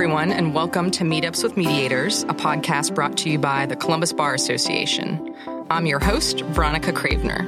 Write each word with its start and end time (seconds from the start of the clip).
everyone, 0.00 0.32
and 0.32 0.54
welcome 0.54 0.90
to 0.90 1.04
Meetups 1.04 1.42
with 1.42 1.58
Mediators, 1.58 2.22
a 2.22 2.28
podcast 2.28 2.94
brought 2.94 3.18
to 3.18 3.28
you 3.28 3.38
by 3.38 3.66
the 3.66 3.76
Columbus 3.76 4.14
Bar 4.14 4.32
Association. 4.32 5.36
I'm 5.68 5.84
your 5.84 5.98
host, 5.98 6.40
Veronica 6.40 6.90
Cravener. 6.90 7.44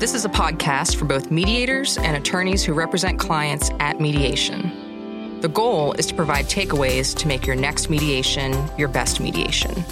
This 0.00 0.14
is 0.14 0.24
a 0.24 0.30
podcast 0.30 0.96
for 0.96 1.04
both 1.04 1.30
mediators 1.30 1.98
and 1.98 2.16
attorneys 2.16 2.64
who 2.64 2.72
represent 2.72 3.18
clients 3.18 3.70
at 3.78 4.00
mediation. 4.00 5.40
The 5.42 5.50
goal 5.50 5.92
is 5.92 6.06
to 6.06 6.14
provide 6.14 6.46
takeaways 6.46 7.14
to 7.18 7.28
make 7.28 7.46
your 7.46 7.56
next 7.56 7.90
mediation 7.90 8.56
your 8.78 8.88
best 8.88 9.20
mediation. 9.20 9.84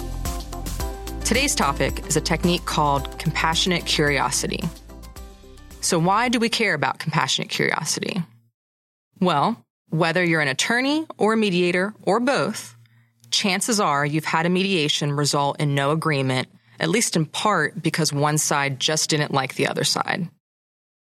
Today's 1.23 1.53
topic 1.53 2.03
is 2.07 2.17
a 2.17 2.21
technique 2.21 2.65
called 2.65 3.19
compassionate 3.19 3.85
curiosity. 3.85 4.63
So, 5.81 5.99
why 5.99 6.29
do 6.29 6.39
we 6.39 6.49
care 6.49 6.73
about 6.73 6.97
compassionate 6.97 7.51
curiosity? 7.51 8.23
Well, 9.19 9.63
whether 9.89 10.23
you're 10.23 10.41
an 10.41 10.47
attorney 10.47 11.05
or 11.17 11.33
a 11.33 11.37
mediator 11.37 11.93
or 12.03 12.19
both, 12.19 12.75
chances 13.31 13.79
are 13.79 14.05
you've 14.05 14.25
had 14.25 14.45
a 14.45 14.49
mediation 14.49 15.13
result 15.13 15.59
in 15.59 15.75
no 15.75 15.91
agreement, 15.91 16.47
at 16.79 16.89
least 16.89 17.15
in 17.15 17.25
part 17.25 17.81
because 17.81 18.13
one 18.13 18.37
side 18.37 18.79
just 18.79 19.09
didn't 19.09 19.33
like 19.33 19.55
the 19.55 19.67
other 19.67 19.83
side. 19.83 20.29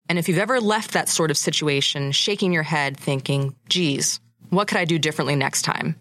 And 0.08 0.18
if 0.18 0.28
you've 0.28 0.38
ever 0.38 0.60
left 0.60 0.92
that 0.92 1.08
sort 1.08 1.30
of 1.30 1.38
situation 1.38 2.12
shaking 2.12 2.52
your 2.52 2.64
head 2.64 2.96
thinking, 2.96 3.54
geez, 3.68 4.20
what 4.50 4.68
could 4.68 4.78
I 4.78 4.84
do 4.84 4.98
differently 4.98 5.36
next 5.36 5.62
time? 5.62 6.00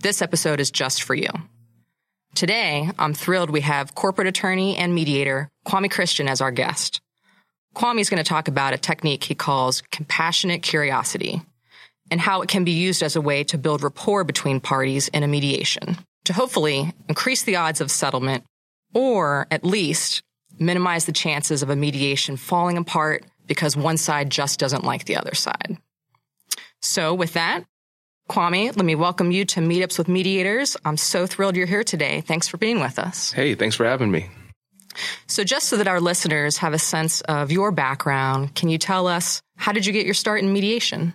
This 0.00 0.20
episode 0.20 0.60
is 0.60 0.70
just 0.70 1.02
for 1.02 1.14
you. 1.14 1.28
Today, 2.34 2.90
I'm 2.98 3.14
thrilled 3.14 3.48
we 3.48 3.62
have 3.62 3.94
corporate 3.94 4.26
attorney 4.26 4.76
and 4.76 4.94
mediator 4.94 5.48
Kwame 5.66 5.90
Christian 5.90 6.28
as 6.28 6.42
our 6.42 6.50
guest. 6.50 7.00
Kwame 7.74 8.00
is 8.00 8.10
going 8.10 8.22
to 8.22 8.28
talk 8.28 8.48
about 8.48 8.74
a 8.74 8.78
technique 8.78 9.24
he 9.24 9.34
calls 9.34 9.82
compassionate 9.90 10.62
curiosity 10.62 11.40
and 12.10 12.20
how 12.20 12.42
it 12.42 12.48
can 12.48 12.64
be 12.64 12.72
used 12.72 13.02
as 13.02 13.16
a 13.16 13.20
way 13.20 13.44
to 13.44 13.58
build 13.58 13.82
rapport 13.82 14.24
between 14.24 14.60
parties 14.60 15.08
in 15.08 15.22
a 15.22 15.28
mediation 15.28 15.96
to 16.26 16.32
hopefully 16.32 16.92
increase 17.08 17.44
the 17.44 17.56
odds 17.56 17.80
of 17.80 17.90
settlement 17.90 18.44
or 18.94 19.46
at 19.50 19.64
least 19.64 20.22
minimize 20.58 21.04
the 21.04 21.12
chances 21.12 21.62
of 21.62 21.70
a 21.70 21.76
mediation 21.76 22.36
falling 22.36 22.76
apart 22.76 23.24
because 23.46 23.76
one 23.76 23.96
side 23.96 24.30
just 24.30 24.58
doesn't 24.58 24.84
like 24.84 25.04
the 25.04 25.16
other 25.16 25.34
side. 25.34 25.78
So 26.82 27.14
with 27.14 27.34
that, 27.34 27.64
Kwame, 28.28 28.76
let 28.76 28.84
me 28.84 28.94
welcome 28.94 29.30
you 29.30 29.44
to 29.46 29.60
Meetups 29.60 29.98
with 29.98 30.08
Mediators. 30.08 30.76
I'm 30.84 30.96
so 30.96 31.26
thrilled 31.26 31.56
you're 31.56 31.66
here 31.66 31.84
today. 31.84 32.22
Thanks 32.22 32.48
for 32.48 32.56
being 32.56 32.80
with 32.80 32.98
us. 32.98 33.30
Hey, 33.30 33.54
thanks 33.54 33.76
for 33.76 33.84
having 33.84 34.10
me. 34.10 34.28
So 35.26 35.44
just 35.44 35.68
so 35.68 35.76
that 35.76 35.86
our 35.86 36.00
listeners 36.00 36.56
have 36.58 36.72
a 36.72 36.78
sense 36.78 37.20
of 37.22 37.52
your 37.52 37.70
background, 37.70 38.54
can 38.54 38.68
you 38.68 38.78
tell 38.78 39.06
us 39.06 39.40
how 39.56 39.72
did 39.72 39.86
you 39.86 39.92
get 39.92 40.06
your 40.06 40.14
start 40.14 40.40
in 40.40 40.52
mediation? 40.52 41.14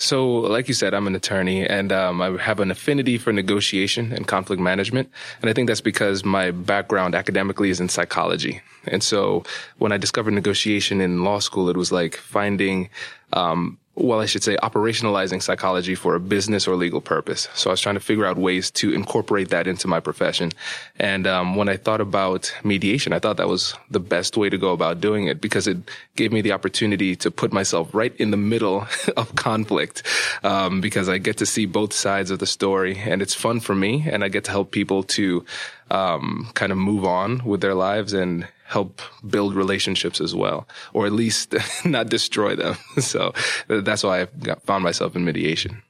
So, 0.00 0.28
like 0.28 0.68
you 0.68 0.74
said, 0.74 0.94
I'm 0.94 1.08
an 1.08 1.16
attorney 1.16 1.66
and 1.66 1.90
um, 1.90 2.22
I 2.22 2.40
have 2.40 2.60
an 2.60 2.70
affinity 2.70 3.18
for 3.18 3.32
negotiation 3.32 4.12
and 4.12 4.28
conflict 4.28 4.62
management. 4.62 5.10
And 5.42 5.50
I 5.50 5.52
think 5.52 5.66
that's 5.66 5.80
because 5.80 6.24
my 6.24 6.52
background 6.52 7.16
academically 7.16 7.70
is 7.70 7.80
in 7.80 7.88
psychology. 7.88 8.62
And 8.86 9.02
so 9.02 9.42
when 9.78 9.90
I 9.90 9.96
discovered 9.96 10.30
negotiation 10.30 11.00
in 11.00 11.24
law 11.24 11.40
school, 11.40 11.68
it 11.68 11.76
was 11.76 11.90
like 11.90 12.16
finding 12.16 12.90
um, 13.32 13.76
well, 13.98 14.20
I 14.20 14.26
should 14.26 14.44
say 14.44 14.56
operationalizing 14.62 15.42
psychology 15.42 15.94
for 15.96 16.14
a 16.14 16.20
business 16.20 16.68
or 16.68 16.76
legal 16.76 17.00
purpose. 17.00 17.48
So 17.54 17.70
I 17.70 17.72
was 17.72 17.80
trying 17.80 17.96
to 17.96 18.00
figure 18.00 18.24
out 18.24 18.38
ways 18.38 18.70
to 18.72 18.92
incorporate 18.92 19.48
that 19.48 19.66
into 19.66 19.88
my 19.88 19.98
profession. 19.98 20.52
And 20.98 21.26
um, 21.26 21.56
when 21.56 21.68
I 21.68 21.76
thought 21.76 22.00
about 22.00 22.54
mediation, 22.62 23.12
I 23.12 23.18
thought 23.18 23.38
that 23.38 23.48
was 23.48 23.74
the 23.90 24.00
best 24.00 24.36
way 24.36 24.48
to 24.50 24.56
go 24.56 24.72
about 24.72 25.00
doing 25.00 25.26
it 25.26 25.40
because 25.40 25.66
it 25.66 25.78
gave 26.14 26.32
me 26.32 26.42
the 26.42 26.52
opportunity 26.52 27.16
to 27.16 27.30
put 27.30 27.52
myself 27.52 27.92
right 27.92 28.14
in 28.18 28.30
the 28.30 28.36
middle 28.36 28.86
of 29.16 29.34
conflict 29.34 30.04
um, 30.44 30.80
because 30.80 31.08
I 31.08 31.18
get 31.18 31.38
to 31.38 31.46
see 31.46 31.66
both 31.66 31.92
sides 31.92 32.30
of 32.30 32.38
the 32.38 32.46
story 32.46 32.96
and 32.98 33.20
it's 33.20 33.34
fun 33.34 33.58
for 33.58 33.74
me 33.74 34.06
and 34.08 34.22
I 34.22 34.28
get 34.28 34.44
to 34.44 34.52
help 34.52 34.70
people 34.70 35.02
to 35.18 35.44
um, 35.90 36.48
kind 36.54 36.70
of 36.70 36.78
move 36.78 37.04
on 37.04 37.44
with 37.44 37.60
their 37.60 37.74
lives 37.74 38.12
and 38.12 38.46
help 38.68 39.00
build 39.26 39.54
relationships 39.54 40.20
as 40.20 40.34
well, 40.34 40.68
or 40.92 41.06
at 41.06 41.12
least 41.12 41.54
not 41.84 42.08
destroy 42.08 42.54
them. 42.54 42.76
So 43.00 43.32
that's 43.68 44.02
why 44.02 44.22
I 44.22 44.26
found 44.66 44.84
myself 44.84 45.16
in 45.16 45.24
mediation. 45.24 45.82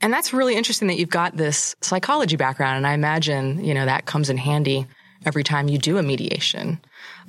And 0.00 0.12
that's 0.12 0.32
really 0.32 0.56
interesting 0.56 0.88
that 0.88 0.98
you've 0.98 1.10
got 1.10 1.36
this 1.36 1.76
psychology 1.82 2.36
background. 2.36 2.78
And 2.78 2.86
I 2.86 2.94
imagine, 2.94 3.62
you 3.64 3.74
know, 3.74 3.84
that 3.84 4.06
comes 4.06 4.30
in 4.30 4.38
handy 4.38 4.86
every 5.26 5.44
time 5.44 5.68
you 5.68 5.76
do 5.76 5.98
a 5.98 6.02
mediation. 6.02 6.80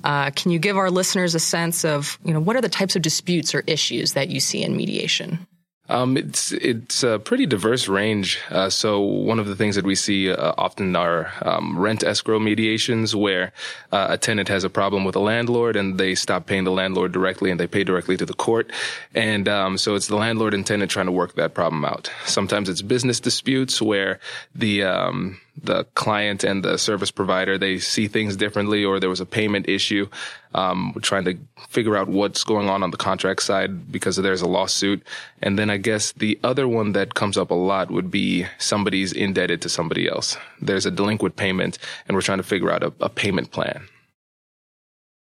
Uh, 0.04 0.30
can 0.32 0.52
you 0.52 0.60
give 0.60 0.78
our 0.78 0.90
listeners 0.90 1.36
a 1.36 1.40
sense 1.40 1.84
of, 1.84 2.18
you 2.24 2.34
know, 2.34 2.40
what 2.40 2.56
are 2.56 2.62
the 2.62 2.70
types 2.70 2.96
of 2.96 3.02
disputes 3.02 3.54
or 3.54 3.64
issues 3.68 4.14
that 4.14 4.30
you 4.30 4.40
see 4.40 4.64
in 4.64 4.78
mediation? 4.78 5.46
Um, 5.90 6.18
it's 6.18 6.52
it's 6.52 7.04
a 7.04 7.20
pretty 7.20 7.46
diverse 7.46 7.88
range. 7.88 8.40
Uh, 8.50 8.70
so 8.70 9.02
one 9.02 9.40
of 9.40 9.48
the 9.48 9.56
things 9.56 9.76
that 9.76 9.86
we 9.86 9.96
see 9.96 10.32
uh, 10.32 10.54
often 10.58 10.96
are 10.96 11.34
um, 11.42 11.78
rent 11.78 12.04
escrow 12.04 12.40
mediations, 12.40 13.16
where 13.16 13.52
uh, 13.92 14.08
a 14.12 14.18
tenant 14.18 14.48
has 14.50 14.64
a 14.64 14.70
problem 14.70 15.04
with 15.04 15.16
a 15.16 15.20
landlord 15.20 15.76
and 15.76 16.00
they 16.00 16.16
stop 16.16 16.46
paying 16.46 16.64
the 16.64 16.72
landlord 16.72 17.12
directly 17.12 17.50
and 17.50 17.60
they 17.60 17.68
pay 17.68 17.84
directly 17.84 18.16
to 18.18 18.26
the 18.26 18.34
court, 18.34 18.72
and 19.16 19.48
um, 19.48 19.78
so 19.78 19.96
it's 19.96 20.08
the 20.08 20.16
landlord 20.16 20.54
and 20.54 20.66
tenant 20.66 20.92
trying 20.92 21.08
to 21.08 21.12
work 21.12 21.34
that 21.36 21.54
problem 21.54 21.84
out. 21.84 22.12
Sometimes 22.26 22.70
it's 22.70 22.82
business 22.84 23.20
disputes 23.20 23.82
where 23.82 24.20
the 24.54 24.84
um, 24.84 25.40
the 25.64 25.84
client 25.96 26.44
and 26.44 26.64
the 26.64 26.78
service 26.78 27.12
provider 27.12 27.58
they 27.58 27.80
see 27.80 28.08
things 28.08 28.36
differently 28.36 28.84
or 28.84 29.00
there 29.00 29.10
was 29.10 29.20
a 29.20 29.26
payment 29.26 29.68
issue. 29.70 30.08
Um, 30.54 30.94
we're 30.94 31.02
trying 31.02 31.26
to 31.26 31.38
figure 31.68 31.96
out 31.96 32.08
what's 32.08 32.44
going 32.44 32.70
on 32.70 32.82
on 32.82 32.92
the 32.92 32.98
contract 32.98 33.44
side 33.44 33.92
because 33.92 34.16
there's 34.16 34.42
a 34.42 34.48
lawsuit. 34.48 35.04
And 35.42 35.60
then 35.60 35.70
i 35.70 35.78
guess 35.78 36.12
the 36.14 36.40
other 36.44 36.68
one 36.68 36.94
that 36.94 37.14
comes 37.14 37.38
up 37.38 37.52
a 37.52 37.56
lot 37.56 37.92
would 37.92 38.10
be 38.10 38.46
somebody's 38.58 39.14
indebted 39.14 39.62
to 39.62 39.70
somebody 39.70 40.08
else. 40.08 40.38
There's 40.62 40.86
a 40.86 40.92
delinquent 40.92 41.36
payment 41.36 41.78
and 42.08 42.16
we're 42.16 42.22
trying 42.22 42.40
to 42.40 42.44
figure 42.44 42.72
out 42.72 42.84
a, 42.84 42.94
a 43.00 43.10
payment 43.10 43.52
plan. 43.52 43.88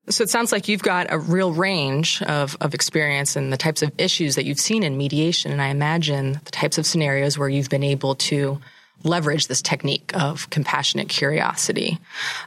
So 0.08 0.24
it 0.24 0.30
sounds 0.30 0.52
like 0.52 0.68
you've 0.68 0.84
got 0.84 1.08
a 1.10 1.18
real 1.18 1.52
range 1.52 2.22
of, 2.24 2.56
of 2.62 2.76
experience 2.76 3.36
and 3.36 3.52
the 3.52 3.58
types 3.58 3.82
of 3.82 3.92
issues 3.98 4.36
that 4.36 4.46
you've 4.46 4.60
seen 4.60 4.84
in 4.84 4.98
mediation. 4.98 5.52
And 5.52 5.62
I 5.62 5.70
imagine 5.70 6.34
the 6.46 6.52
types 6.52 6.78
of 6.78 6.86
scenarios 6.86 7.40
where 7.40 7.50
you've 7.50 7.70
been 7.70 7.84
able 7.84 8.14
to 8.16 8.60
leverage 9.04 9.48
this 9.48 9.62
technique 9.62 10.12
of 10.16 10.50
compassionate 10.50 11.10
curiosity. 11.10 12.00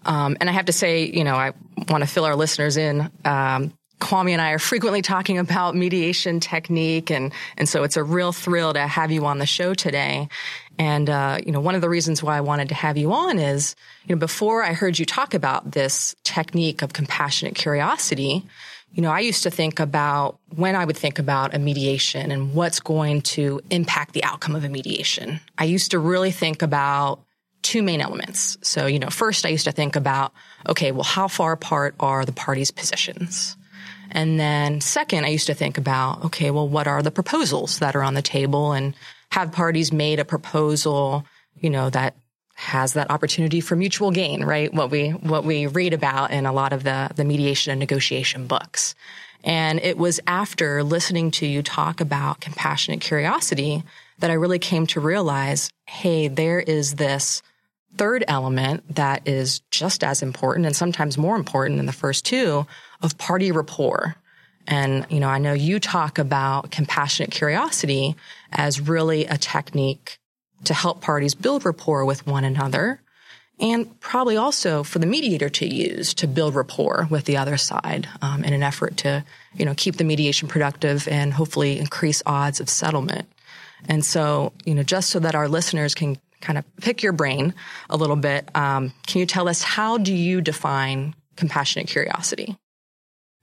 Um, 0.05 0.37
and 0.41 0.51
I 0.51 0.53
have 0.53 0.67
to 0.67 0.73
say, 0.73 1.07
you 1.07 1.25
know, 1.25 1.37
I 1.37 1.53
want 1.89 2.03
to 2.03 2.09
fill 2.09 2.25
our 2.25 2.37
listeners 2.37 2.77
in. 2.77 3.11
Um, 3.25 3.73
Kwame 4.01 4.31
and 4.31 4.41
I 4.41 4.53
are 4.53 4.59
frequently 4.59 5.03
talking 5.03 5.39
about 5.39 5.75
mediation 5.75 6.39
technique, 6.41 7.11
and 7.11 7.33
and 7.57 7.69
so 7.69 7.83
it's 7.83 7.97
a 7.97 8.05
real 8.05 8.33
thrill 8.33 8.73
to 8.73 8.87
have 8.87 9.11
you 9.11 9.27
on 9.27 9.39
the 9.39 9.47
show 9.47 9.75
today. 9.75 10.29
And 10.79 11.11
uh, 11.11 11.39
you 11.45 11.51
know, 11.51 11.61
one 11.61 11.75
of 11.75 11.81
the 11.81 11.89
reasons 11.89 12.23
why 12.23 12.37
I 12.37 12.41
wanted 12.41 12.69
to 12.69 12.75
have 12.75 12.97
you 12.97 13.13
on 13.13 13.39
is, 13.39 13.75
you 14.07 14.15
know, 14.15 14.19
before 14.19 14.63
I 14.63 14.73
heard 14.73 14.99
you 14.99 15.05
talk 15.05 15.35
about 15.35 15.73
this 15.73 16.15
technique 16.23 16.83
of 16.83 16.93
compassionate 16.93 17.57
curiosity, 17.57 18.45
you 18.93 19.03
know, 19.03 19.11
I 19.11 19.21
used 19.21 19.43
to 19.45 19.51
think 19.51 19.81
about 19.81 20.39
when 20.57 20.75
I 20.75 20.85
would 20.85 20.97
think 20.97 21.19
about 21.19 21.55
a 21.55 21.59
mediation 21.59 22.31
and 22.31 22.55
what's 22.55 22.81
going 22.81 23.23
to 23.23 23.61
impact 23.71 24.15
the 24.15 24.25
outcome 24.25 24.57
of 24.57 24.65
a 24.65 24.69
mediation. 24.69 25.41
I 25.57 25.65
used 25.65 25.91
to 25.93 25.99
really 25.99 26.31
think 26.31 26.63
about 26.63 27.21
two 27.63 27.83
main 27.83 28.01
elements. 28.01 28.57
So, 28.63 28.87
you 28.87 28.99
know, 28.99 29.11
first 29.11 29.45
I 29.45 29.51
used 29.51 29.65
to 29.65 29.73
think 29.73 29.95
about, 29.95 30.33
okay, 30.69 30.91
well, 30.93 31.05
how 31.05 31.29
far 31.29 31.53
apart 31.53 31.95
are 32.01 32.25
the 32.25 32.33
parties' 32.33 32.71
positions? 32.71 33.57
And 34.11 34.41
then 34.41 34.81
second, 34.81 35.25
I 35.25 35.29
used 35.29 35.47
to 35.49 35.55
think 35.55 35.77
about, 35.77 36.25
okay, 36.27 36.51
well, 36.51 36.69
what 36.69 36.87
are 36.87 37.03
the 37.03 37.11
proposals 37.11 37.81
that 37.81 37.95
are 37.95 38.03
on 38.03 38.15
the 38.15 38.23
table 38.23 38.73
and 38.73 38.95
have 39.31 39.53
parties 39.53 39.93
made 39.93 40.19
a 40.19 40.25
proposal, 40.25 41.27
you 41.61 41.69
know, 41.69 41.91
that 41.91 42.17
has 42.59 42.95
that 42.95 43.09
opportunity 43.09 43.61
for 43.61 43.77
mutual 43.77 44.11
gain, 44.11 44.45
right? 44.45 44.75
What 44.75 44.91
we, 44.91 45.11
what 45.11 45.45
we 45.45 45.69
read 45.69 45.95
about 45.95 46.33
in 46.33 46.45
a 46.45 46.53
lot 46.53 46.73
of 46.73 46.83
the, 46.83 47.09
the 47.15 47.25
mediation 47.25 47.71
and 47.71 47.79
negotiation 47.79 48.49
books. 48.49 48.97
And 49.45 49.79
it 49.79 49.97
was 49.97 50.19
after 50.27 50.83
listening 50.83 51.31
to 51.33 51.47
you 51.47 51.63
talk 51.63 52.01
about 52.01 52.41
compassionate 52.41 53.01
curiosity 53.01 53.85
that 54.19 54.33
I 54.33 54.35
really 54.35 54.59
came 54.59 54.89
to 54.89 54.99
realize, 54.99 55.71
hey, 55.87 56.27
there 56.27 56.59
is 56.59 56.97
this 56.97 57.43
third 57.97 58.25
element 58.27 58.97
that 58.97 59.29
is 59.29 59.61
just 59.71 60.03
as 60.03 60.21
important 60.21 60.67
and 60.67 60.75
sometimes 60.75 61.17
more 61.17 61.37
important 61.37 61.77
than 61.77 61.87
the 61.87 61.93
first 61.93 62.25
two 62.25 62.67
of 63.01 63.17
party 63.19 63.53
rapport. 63.53 64.17
And, 64.67 65.07
you 65.11 65.21
know, 65.21 65.29
I 65.29 65.39
know 65.39 65.53
you 65.53 65.79
talk 65.79 66.19
about 66.19 66.73
compassionate 66.73 67.31
curiosity 67.31 68.17
as 68.51 68.81
really 68.81 69.27
a 69.27 69.39
technique 69.39 70.18
to 70.65 70.75
help 70.75 71.01
parties 71.01 71.35
build 71.35 71.65
rapport 71.65 72.05
with 72.05 72.27
one 72.27 72.45
another 72.45 73.01
and 73.61 73.99
probably 74.01 74.37
also 74.37 74.83
for 74.83 74.99
the 74.99 75.07
mediator 75.07 75.49
to 75.49 75.67
use 75.67 76.15
to 76.15 76.27
build 76.27 76.55
rapport 76.55 77.07
with 77.11 77.25
the 77.25 77.37
other 77.37 77.57
side 77.57 78.09
um, 78.23 78.45
in 78.45 78.53
an 78.53 78.63
effort 78.63 78.97
to 78.99 79.25
you 79.55 79.65
know 79.65 79.75
keep 79.77 79.97
the 79.97 80.05
mediation 80.05 80.49
productive 80.49 81.09
and 81.09 81.33
hopefully 81.33 81.79
increase 81.79 82.23
odds 82.27 82.61
of 82.61 82.69
settlement. 82.69 83.29
And 83.89 84.05
so 84.05 84.53
you 84.65 84.75
know 84.75 84.83
just 84.83 85.11
so 85.11 85.19
that 85.21 85.35
our 85.35 85.49
listeners 85.49 85.95
can 85.95 86.19
kind 86.41 86.59
of 86.59 86.65
pick 86.77 87.03
your 87.03 87.13
brain 87.13 87.53
a 87.91 87.97
little 87.97 88.17
bit 88.17 88.49
um, 88.55 88.93
can 89.07 89.19
you 89.19 89.27
tell 89.27 89.49
us 89.49 89.61
how 89.63 89.99
do 89.99 90.15
you 90.15 90.41
define 90.41 91.15
compassionate 91.35 91.89
curiosity 91.89 92.57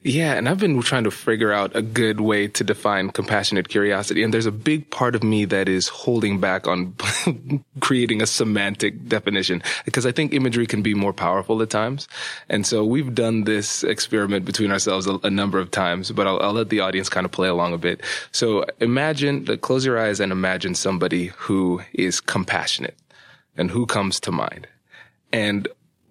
Yeah, 0.07 0.33
and 0.35 0.47
I've 0.47 0.59
been 0.59 0.79
trying 0.83 1.05
to 1.05 1.11
figure 1.11 1.51
out 1.51 1.75
a 1.75 1.81
good 1.81 2.21
way 2.21 2.47
to 2.49 2.63
define 2.63 3.09
compassionate 3.09 3.69
curiosity. 3.69 4.21
And 4.21 4.31
there's 4.31 4.45
a 4.45 4.51
big 4.51 4.91
part 4.91 5.15
of 5.15 5.23
me 5.23 5.45
that 5.45 5.67
is 5.67 5.87
holding 5.87 6.39
back 6.39 6.67
on 6.67 6.93
creating 7.79 8.21
a 8.21 8.27
semantic 8.27 9.07
definition 9.07 9.63
because 9.83 10.05
I 10.05 10.11
think 10.11 10.31
imagery 10.31 10.67
can 10.67 10.83
be 10.83 10.93
more 10.93 11.11
powerful 11.11 11.59
at 11.63 11.71
times. 11.71 12.07
And 12.49 12.67
so 12.67 12.85
we've 12.85 13.15
done 13.15 13.45
this 13.45 13.83
experiment 13.83 14.45
between 14.45 14.71
ourselves 14.71 15.07
a, 15.07 15.17
a 15.23 15.31
number 15.31 15.57
of 15.57 15.71
times, 15.71 16.11
but 16.11 16.27
I'll, 16.27 16.39
I'll, 16.39 16.53
let 16.53 16.69
the 16.69 16.81
audience 16.81 17.09
kind 17.09 17.25
of 17.25 17.31
play 17.31 17.47
along 17.47 17.73
a 17.73 17.79
bit. 17.79 18.01
So 18.31 18.63
imagine, 18.79 19.45
close 19.57 19.87
your 19.87 19.97
eyes 19.97 20.19
and 20.19 20.31
imagine 20.31 20.75
somebody 20.75 21.31
who 21.35 21.81
is 21.93 22.21
compassionate 22.21 22.95
and 23.57 23.71
who 23.71 23.87
comes 23.87 24.19
to 24.19 24.31
mind. 24.31 24.67
And 25.33 25.67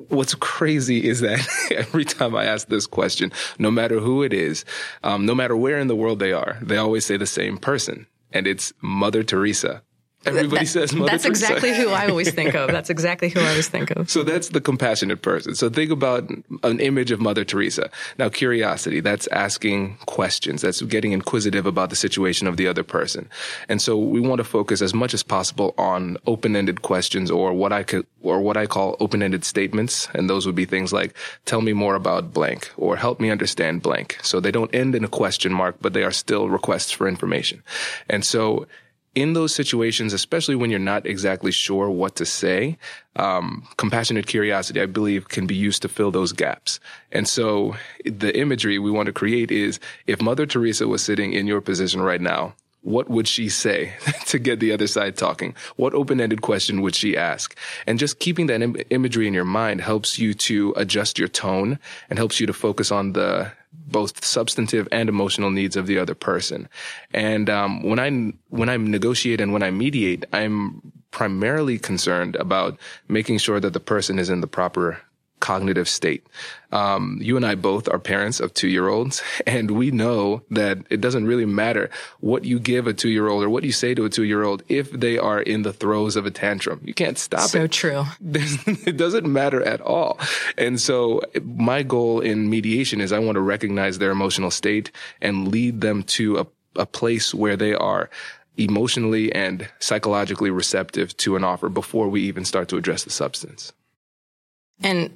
what's 0.08 0.34
crazy 0.34 1.08
is 1.08 1.20
that 1.20 1.46
every 1.70 2.04
time 2.04 2.34
I 2.34 2.44
ask 2.44 2.68
this 2.68 2.86
question, 2.86 3.32
no 3.58 3.70
matter 3.70 4.00
who 4.00 4.22
it 4.22 4.32
is, 4.32 4.64
um, 5.02 5.26
no 5.26 5.34
matter 5.34 5.56
where 5.56 5.78
in 5.78 5.88
the 5.88 5.96
world 5.96 6.18
they 6.18 6.32
are, 6.32 6.58
they 6.62 6.76
always 6.76 7.04
say 7.06 7.16
the 7.16 7.26
same 7.26 7.58
person, 7.58 8.06
and 8.32 8.46
it's 8.46 8.72
Mother 8.80 9.22
Teresa. 9.22 9.82
Everybody 10.26 10.64
that, 10.64 10.66
says 10.66 10.92
Mother 10.92 11.10
That's 11.10 11.24
Teresa. 11.24 11.44
exactly 11.44 11.76
who 11.76 11.90
I 11.90 12.08
always 12.08 12.32
think 12.32 12.54
of. 12.54 12.70
That's 12.70 12.90
exactly 12.90 13.28
who 13.28 13.40
I 13.40 13.50
always 13.50 13.68
think 13.68 13.90
of. 13.90 14.08
So 14.10 14.22
that's 14.22 14.48
the 14.48 14.60
compassionate 14.60 15.22
person. 15.22 15.54
So 15.54 15.68
think 15.68 15.90
about 15.90 16.28
an 16.62 16.80
image 16.80 17.10
of 17.10 17.20
Mother 17.20 17.44
Teresa. 17.44 17.90
Now, 18.18 18.28
curiosity, 18.28 19.00
that's 19.00 19.26
asking 19.28 19.98
questions. 20.06 20.62
That's 20.62 20.80
getting 20.82 21.12
inquisitive 21.12 21.66
about 21.66 21.90
the 21.90 21.96
situation 21.96 22.46
of 22.46 22.56
the 22.56 22.66
other 22.66 22.82
person. 22.82 23.28
And 23.68 23.80
so 23.82 23.96
we 23.96 24.20
want 24.20 24.38
to 24.38 24.44
focus 24.44 24.82
as 24.82 24.94
much 24.94 25.14
as 25.14 25.22
possible 25.22 25.74
on 25.78 26.16
open-ended 26.26 26.82
questions 26.82 27.30
or 27.30 27.52
what 27.52 27.72
I 27.72 27.82
could, 27.82 28.06
or 28.22 28.40
what 28.40 28.56
I 28.56 28.66
call 28.66 28.96
open-ended 29.00 29.44
statements. 29.44 30.08
And 30.14 30.30
those 30.30 30.46
would 30.46 30.54
be 30.54 30.64
things 30.64 30.92
like, 30.92 31.14
tell 31.44 31.60
me 31.60 31.72
more 31.72 31.94
about 31.94 32.32
blank 32.32 32.70
or 32.76 32.96
help 32.96 33.20
me 33.20 33.30
understand 33.30 33.82
blank. 33.82 34.18
So 34.22 34.40
they 34.40 34.50
don't 34.50 34.74
end 34.74 34.94
in 34.94 35.04
a 35.04 35.08
question 35.08 35.52
mark, 35.52 35.76
but 35.80 35.92
they 35.92 36.02
are 36.02 36.12
still 36.12 36.48
requests 36.48 36.90
for 36.90 37.08
information. 37.08 37.62
And 38.08 38.24
so 38.24 38.66
in 39.14 39.32
those 39.32 39.54
situations, 39.54 40.12
especially 40.12 40.56
when 40.56 40.70
you're 40.70 40.78
not 40.78 41.06
exactly 41.06 41.52
sure 41.52 41.88
what 41.88 42.16
to 42.16 42.26
say, 42.26 42.76
um, 43.16 43.66
compassionate 43.76 44.26
curiosity, 44.26 44.80
I 44.80 44.86
believe, 44.86 45.28
can 45.28 45.46
be 45.46 45.54
used 45.54 45.82
to 45.82 45.88
fill 45.88 46.10
those 46.10 46.32
gaps. 46.32 46.80
And 47.12 47.28
so 47.28 47.76
the 48.04 48.36
imagery 48.36 48.78
we 48.78 48.90
want 48.90 49.06
to 49.06 49.12
create 49.12 49.50
is 49.50 49.78
if 50.06 50.20
Mother 50.20 50.46
Teresa 50.46 50.88
was 50.88 51.02
sitting 51.02 51.32
in 51.32 51.46
your 51.46 51.60
position 51.60 52.00
right 52.02 52.20
now, 52.20 52.54
what 52.82 53.08
would 53.08 53.26
she 53.26 53.48
say 53.48 53.94
to 54.26 54.38
get 54.38 54.60
the 54.60 54.72
other 54.72 54.86
side 54.86 55.16
talking? 55.16 55.54
What 55.76 55.94
open-ended 55.94 56.42
question 56.42 56.82
would 56.82 56.94
she 56.94 57.16
ask? 57.16 57.56
And 57.86 57.98
just 57.98 58.18
keeping 58.18 58.46
that 58.46 58.62
Im- 58.62 58.76
imagery 58.90 59.26
in 59.26 59.34
your 59.34 59.44
mind 59.44 59.80
helps 59.80 60.18
you 60.18 60.34
to 60.34 60.74
adjust 60.76 61.18
your 61.18 61.28
tone 61.28 61.78
and 62.10 62.18
helps 62.18 62.40
you 62.40 62.46
to 62.46 62.52
focus 62.52 62.90
on 62.92 63.12
the 63.12 63.50
both 63.86 64.24
substantive 64.24 64.88
and 64.90 65.08
emotional 65.08 65.50
needs 65.50 65.76
of 65.76 65.86
the 65.86 65.98
other 65.98 66.14
person. 66.14 66.68
And 67.12 67.50
um, 67.50 67.82
when 67.82 67.98
I 67.98 68.32
when 68.48 68.68
I 68.68 68.76
negotiate 68.76 69.40
and 69.40 69.52
when 69.52 69.62
I 69.62 69.70
mediate, 69.70 70.24
I'm 70.32 70.92
primarily 71.10 71.78
concerned 71.78 72.36
about 72.36 72.78
making 73.08 73.38
sure 73.38 73.60
that 73.60 73.72
the 73.72 73.80
person 73.80 74.18
is 74.18 74.30
in 74.30 74.40
the 74.40 74.46
proper 74.46 75.00
cognitive 75.44 75.86
state. 75.90 76.26
Um, 76.72 77.18
you 77.20 77.36
and 77.36 77.44
I 77.44 77.54
both 77.54 77.86
are 77.90 77.98
parents 77.98 78.40
of 78.40 78.54
two 78.54 78.68
year 78.68 78.88
olds, 78.88 79.22
and 79.46 79.72
we 79.72 79.90
know 79.90 80.42
that 80.50 80.78
it 80.88 81.02
doesn't 81.02 81.26
really 81.26 81.44
matter 81.44 81.90
what 82.20 82.46
you 82.46 82.58
give 82.58 82.86
a 82.86 82.94
two 82.94 83.10
year 83.10 83.28
old 83.28 83.44
or 83.44 83.50
what 83.50 83.62
you 83.62 83.70
say 83.70 83.94
to 83.94 84.06
a 84.06 84.08
two 84.08 84.24
year 84.24 84.42
old 84.42 84.62
if 84.70 84.90
they 84.90 85.18
are 85.18 85.42
in 85.42 85.60
the 85.60 85.72
throes 85.72 86.16
of 86.16 86.24
a 86.24 86.30
tantrum. 86.30 86.80
You 86.82 86.94
can't 86.94 87.18
stop 87.18 87.50
so 87.50 87.58
it. 87.58 87.60
So 87.60 87.66
true. 87.66 88.04
it 88.86 88.96
doesn't 88.96 89.30
matter 89.30 89.62
at 89.62 89.82
all. 89.82 90.18
And 90.56 90.80
so 90.80 91.20
my 91.44 91.82
goal 91.82 92.20
in 92.20 92.48
mediation 92.48 93.02
is 93.02 93.12
I 93.12 93.18
want 93.18 93.36
to 93.36 93.42
recognize 93.42 93.98
their 93.98 94.10
emotional 94.10 94.50
state 94.50 94.90
and 95.20 95.48
lead 95.48 95.82
them 95.82 96.04
to 96.16 96.38
a, 96.38 96.46
a 96.76 96.86
place 96.86 97.34
where 97.34 97.56
they 97.56 97.74
are 97.74 98.08
emotionally 98.56 99.30
and 99.32 99.68
psychologically 99.78 100.50
receptive 100.50 101.14
to 101.18 101.36
an 101.36 101.44
offer 101.44 101.68
before 101.68 102.08
we 102.08 102.22
even 102.22 102.46
start 102.46 102.68
to 102.68 102.78
address 102.78 103.04
the 103.04 103.10
substance. 103.10 103.74
And 104.82 105.10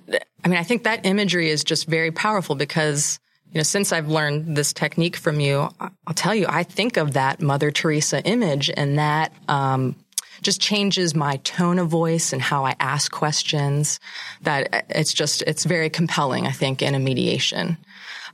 I 0.44 0.48
mean, 0.48 0.58
I 0.58 0.62
think 0.62 0.84
that 0.84 1.04
imagery 1.04 1.50
is 1.50 1.64
just 1.64 1.86
very 1.86 2.10
powerful 2.10 2.54
because, 2.54 3.18
you 3.52 3.58
know, 3.58 3.64
since 3.64 3.92
I've 3.92 4.08
learned 4.08 4.56
this 4.56 4.72
technique 4.72 5.16
from 5.16 5.40
you, 5.40 5.68
I'll 5.80 6.14
tell 6.14 6.34
you, 6.34 6.46
I 6.48 6.62
think 6.62 6.96
of 6.96 7.14
that 7.14 7.40
Mother 7.40 7.70
Teresa 7.70 8.22
image 8.24 8.70
and 8.74 8.98
that, 8.98 9.32
um, 9.48 9.96
just 10.40 10.60
changes 10.60 11.16
my 11.16 11.38
tone 11.38 11.80
of 11.80 11.88
voice 11.88 12.32
and 12.32 12.40
how 12.40 12.64
I 12.64 12.76
ask 12.78 13.10
questions. 13.10 13.98
That 14.42 14.86
it's 14.88 15.12
just, 15.12 15.42
it's 15.42 15.64
very 15.64 15.90
compelling, 15.90 16.46
I 16.46 16.52
think, 16.52 16.80
in 16.80 16.94
a 16.94 17.00
mediation. 17.00 17.76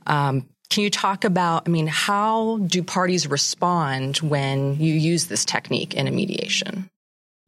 Um, 0.05 0.47
can 0.69 0.83
you 0.83 0.89
talk 0.89 1.23
about, 1.23 1.67
I 1.67 1.71
mean, 1.71 1.87
how 1.87 2.57
do 2.57 2.83
parties 2.83 3.27
respond 3.27 4.17
when 4.17 4.79
you 4.79 4.93
use 4.93 5.25
this 5.25 5.45
technique 5.45 5.95
in 5.95 6.07
a 6.07 6.11
mediation? 6.11 6.89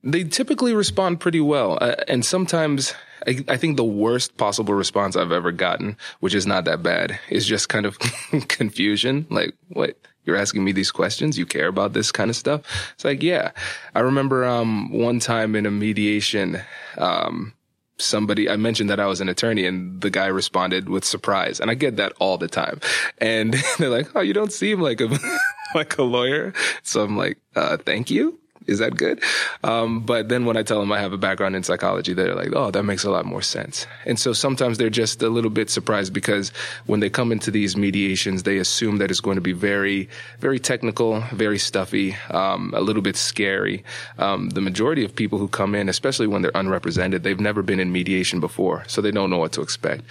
They 0.03 0.23
typically 0.23 0.73
respond 0.73 1.19
pretty 1.19 1.41
well. 1.41 1.77
Uh, 1.81 1.95
and 2.07 2.23
sometimes 2.23 2.93
I, 3.25 3.43
I, 3.47 3.57
think 3.57 3.77
the 3.77 3.83
worst 3.83 4.37
possible 4.37 4.73
response 4.73 5.15
I've 5.15 5.31
ever 5.31 5.51
gotten, 5.51 5.97
which 6.19 6.35
is 6.35 6.45
not 6.45 6.65
that 6.65 6.83
bad, 6.83 7.19
is 7.29 7.45
just 7.45 7.69
kind 7.69 7.85
of 7.85 7.97
confusion. 8.47 9.25
Like, 9.29 9.55
what? 9.69 9.97
You're 10.23 10.35
asking 10.37 10.65
me 10.65 10.73
these 10.73 10.91
questions? 10.91 11.37
You 11.37 11.45
care 11.45 11.67
about 11.67 11.93
this 11.93 12.11
kind 12.11 12.29
of 12.29 12.35
stuff? 12.35 12.61
It's 12.93 13.05
like, 13.05 13.23
yeah. 13.23 13.51
I 13.95 14.01
remember, 14.01 14.45
um, 14.45 14.91
one 14.91 15.19
time 15.19 15.55
in 15.55 15.65
a 15.65 15.71
mediation, 15.71 16.61
um, 16.97 17.53
somebody, 17.97 18.49
I 18.49 18.57
mentioned 18.57 18.89
that 18.89 18.99
I 18.99 19.05
was 19.05 19.21
an 19.21 19.29
attorney 19.29 19.65
and 19.65 20.01
the 20.01 20.09
guy 20.09 20.27
responded 20.27 20.89
with 20.89 21.05
surprise. 21.05 21.61
And 21.61 21.71
I 21.71 21.75
get 21.75 21.95
that 21.95 22.11
all 22.19 22.37
the 22.37 22.49
time. 22.49 22.81
And 23.19 23.53
they're 23.77 23.89
like, 23.89 24.15
Oh, 24.15 24.21
you 24.21 24.33
don't 24.33 24.51
seem 24.51 24.81
like 24.81 24.99
a, 24.99 25.17
like 25.75 25.97
a 25.97 26.03
lawyer. 26.03 26.53
So 26.83 27.03
I'm 27.03 27.15
like, 27.15 27.37
uh, 27.55 27.77
thank 27.77 28.11
you 28.11 28.37
is 28.67 28.79
that 28.79 28.95
good? 28.95 29.23
Um, 29.63 30.01
but 30.01 30.29
then 30.29 30.45
when 30.45 30.57
I 30.57 30.63
tell 30.63 30.79
them 30.79 30.91
I 30.91 30.99
have 30.99 31.13
a 31.13 31.17
background 31.17 31.55
in 31.55 31.63
psychology, 31.63 32.13
they're 32.13 32.35
like, 32.35 32.53
oh, 32.53 32.69
that 32.71 32.83
makes 32.83 33.03
a 33.03 33.09
lot 33.09 33.25
more 33.25 33.41
sense. 33.41 33.87
And 34.05 34.19
so 34.19 34.33
sometimes 34.33 34.77
they're 34.77 34.89
just 34.89 35.23
a 35.23 35.29
little 35.29 35.49
bit 35.49 35.69
surprised 35.69 36.13
because 36.13 36.49
when 36.85 36.99
they 36.99 37.09
come 37.09 37.31
into 37.31 37.49
these 37.49 37.77
mediations, 37.77 38.43
they 38.43 38.57
assume 38.57 38.97
that 38.97 39.09
it's 39.09 39.21
going 39.21 39.35
to 39.35 39.41
be 39.41 39.53
very, 39.53 40.09
very 40.39 40.59
technical, 40.59 41.21
very 41.31 41.57
stuffy, 41.57 42.15
um, 42.29 42.73
a 42.75 42.81
little 42.81 43.01
bit 43.01 43.15
scary. 43.15 43.83
Um, 44.19 44.49
the 44.49 44.61
majority 44.61 45.05
of 45.05 45.15
people 45.15 45.39
who 45.39 45.47
come 45.47 45.73
in, 45.73 45.89
especially 45.89 46.27
when 46.27 46.41
they're 46.41 46.51
unrepresented, 46.55 47.23
they've 47.23 47.39
never 47.39 47.63
been 47.63 47.79
in 47.79 47.91
mediation 47.91 48.39
before, 48.39 48.83
so 48.87 49.01
they 49.01 49.11
don't 49.11 49.29
know 49.29 49.37
what 49.37 49.53
to 49.53 49.61
expect. 49.61 50.03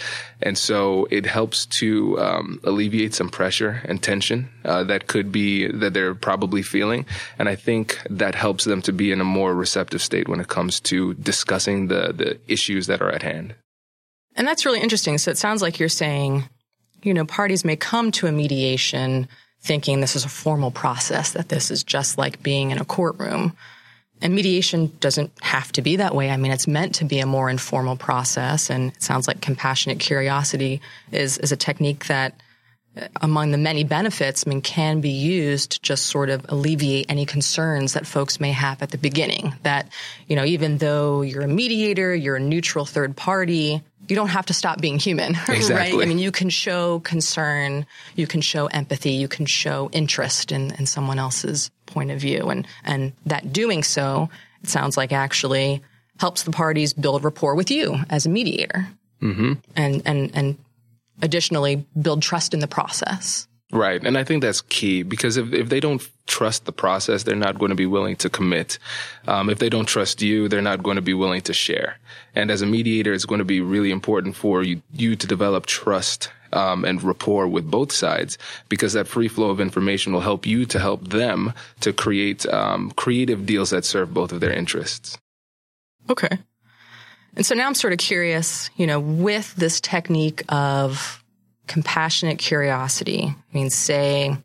And 0.42 0.56
so 0.56 1.06
it 1.10 1.26
helps 1.26 1.66
to 1.66 2.18
um, 2.18 2.60
alleviate 2.64 3.14
some 3.14 3.28
pressure 3.28 3.82
and 3.84 4.02
tension 4.02 4.48
uh, 4.64 4.84
that 4.84 5.06
could 5.06 5.30
be 5.30 5.66
that 5.66 5.92
they're 5.92 6.14
probably 6.14 6.62
feeling. 6.62 7.04
And 7.38 7.48
I 7.48 7.54
think 7.54 8.00
that 8.08 8.34
helps 8.34 8.45
helps 8.46 8.62
them 8.62 8.81
to 8.81 8.93
be 8.93 9.10
in 9.10 9.20
a 9.20 9.25
more 9.25 9.52
receptive 9.56 10.00
state 10.00 10.28
when 10.28 10.38
it 10.38 10.47
comes 10.47 10.78
to 10.78 11.14
discussing 11.14 11.88
the, 11.88 12.12
the 12.12 12.38
issues 12.47 12.87
that 12.87 13.02
are 13.02 13.11
at 13.11 13.25
hand. 13.25 13.52
And 14.37 14.47
that's 14.47 14.64
really 14.64 14.80
interesting. 14.80 15.18
So 15.18 15.32
it 15.32 15.37
sounds 15.37 15.62
like 15.62 15.80
you're 15.80 15.88
saying, 15.88 16.49
you 17.02 17.12
know, 17.12 17.25
parties 17.25 17.64
may 17.64 17.75
come 17.75 18.12
to 18.12 18.28
a 18.28 18.32
mediation 18.32 19.26
thinking 19.62 20.00
this 20.00 20.14
is 20.14 20.25
a 20.25 20.28
formal 20.28 20.70
process, 20.70 21.32
that 21.32 21.49
this 21.49 21.73
is 21.73 21.82
just 21.82 22.18
like 22.18 22.40
being 22.40 22.70
in 22.70 22.78
a 22.78 22.85
courtroom. 22.85 23.56
And 24.23 24.32
mediation 24.32 24.92
doesn't 25.00 25.32
have 25.42 25.73
to 25.73 25.82
be 25.82 25.97
that 25.97 26.14
way. 26.14 26.30
I 26.30 26.37
mean, 26.37 26.52
it's 26.52 26.68
meant 26.68 26.94
to 26.97 27.04
be 27.04 27.18
a 27.18 27.26
more 27.26 27.50
informal 27.50 27.97
process. 27.97 28.70
And 28.70 28.92
it 28.92 29.02
sounds 29.02 29.26
like 29.26 29.40
compassionate 29.40 29.99
curiosity 29.99 30.80
is, 31.11 31.37
is 31.38 31.50
a 31.50 31.56
technique 31.56 32.06
that 32.06 32.40
among 33.20 33.50
the 33.50 33.58
many 33.58 33.84
benefits, 33.84 34.44
I 34.46 34.50
mean, 34.50 34.62
can 34.62 35.00
be 35.00 35.10
used 35.10 35.72
to 35.72 35.80
just 35.82 36.06
sort 36.06 36.30
of 36.30 36.46
alleviate 36.48 37.06
any 37.08 37.26
concerns 37.26 37.92
that 37.92 38.06
folks 38.06 38.40
may 38.40 38.52
have 38.52 38.82
at 38.82 38.90
the 38.90 38.98
beginning. 38.98 39.54
That, 39.62 39.88
you 40.26 40.36
know, 40.36 40.44
even 40.44 40.78
though 40.78 41.22
you're 41.22 41.42
a 41.42 41.48
mediator, 41.48 42.14
you're 42.14 42.36
a 42.36 42.40
neutral 42.40 42.86
third 42.86 43.16
party, 43.16 43.82
you 44.08 44.16
don't 44.16 44.28
have 44.28 44.46
to 44.46 44.54
stop 44.54 44.80
being 44.80 44.98
human, 44.98 45.34
exactly. 45.48 45.98
right? 45.98 46.02
I 46.02 46.06
mean, 46.06 46.18
you 46.18 46.32
can 46.32 46.48
show 46.48 47.00
concern, 47.00 47.86
you 48.14 48.26
can 48.26 48.40
show 48.40 48.66
empathy, 48.66 49.12
you 49.12 49.28
can 49.28 49.46
show 49.46 49.90
interest 49.92 50.52
in, 50.52 50.72
in 50.72 50.86
someone 50.86 51.18
else's 51.18 51.70
point 51.86 52.10
of 52.10 52.20
view. 52.20 52.48
And, 52.48 52.66
and 52.84 53.12
that 53.26 53.52
doing 53.52 53.82
so, 53.82 54.30
it 54.62 54.68
sounds 54.68 54.96
like 54.96 55.12
actually 55.12 55.82
helps 56.18 56.44
the 56.44 56.50
parties 56.50 56.94
build 56.94 57.24
rapport 57.24 57.54
with 57.54 57.70
you 57.70 57.98
as 58.08 58.24
a 58.24 58.30
mediator. 58.30 58.88
Mm-hmm. 59.20 59.52
And, 59.74 60.02
and, 60.04 60.30
and 60.34 60.58
additionally 61.23 61.87
build 62.00 62.23
trust 62.23 62.54
in 62.54 62.61
the 62.61 62.68
process. 62.68 63.49
Right. 63.73 64.02
And 64.04 64.16
I 64.16 64.23
think 64.23 64.42
that's 64.42 64.61
key 64.61 65.02
because 65.02 65.37
if, 65.37 65.52
if 65.52 65.68
they 65.68 65.80
don't 65.80 66.06
trust 66.26 66.66
the 66.66 66.73
process, 66.73 67.25
they're 67.25 67.35
not 67.35 67.58
going 67.58 67.70
to 67.70 67.76
be 67.76 67.87
willing 67.87 68.14
to 68.16 68.30
commit. 68.30 68.78
Um, 69.26 69.50
if 69.50 69.58
they 69.58 69.68
don't 69.68 69.87
trust 69.87 70.23
you, 70.23 70.49
they're 70.49 70.62
not 70.62 70.85
going 70.85 70.96
to 70.96 71.02
be 71.02 71.14
willing 71.14 71.40
to 71.42 71.52
share. 71.52 71.99
And 72.35 72.50
as 72.50 72.62
a 72.62 72.66
mediator, 72.66 73.12
it's 73.12 73.25
going 73.25 73.40
to 73.40 73.44
be 73.44 73.61
really 73.61 73.90
important 73.90 74.37
for 74.37 74.62
you, 74.62 74.82
you 74.92 75.16
to 75.16 75.26
develop 75.26 75.66
trust 75.66 76.30
um, 76.52 76.85
and 76.85 77.02
rapport 77.02 77.49
with 77.49 77.68
both 77.68 77.90
sides 77.90 78.38
because 78.68 78.92
that 78.92 79.08
free 79.08 79.28
flow 79.28 79.50
of 79.50 79.61
information 79.61 80.12
will 80.12 80.20
help 80.20 80.46
you 80.46 80.64
to 80.66 80.78
help 80.78 81.08
them 81.08 81.52
to 81.80 81.92
create 81.92 82.46
um, 82.46 82.92
creative 82.92 83.46
deals 83.46 83.70
that 83.70 83.85
serve 83.85 84.14
both 84.14 84.30
of 84.30 84.40
their 84.40 84.52
interests. 84.52 85.18
Okay. 86.08 86.38
And 87.37 87.45
so 87.45 87.55
now 87.55 87.66
I'm 87.66 87.75
sort 87.75 87.93
of 87.93 87.99
curious, 87.99 88.71
you 88.76 88.87
know, 88.87 88.99
with 88.99 89.55
this 89.57 89.81
technique 89.81 90.43
of 90.49 91.23
compassionate 91.66 92.38
curiosity. 92.38 93.25
I 93.26 93.57
mean, 93.57 93.71
say, 93.71 94.37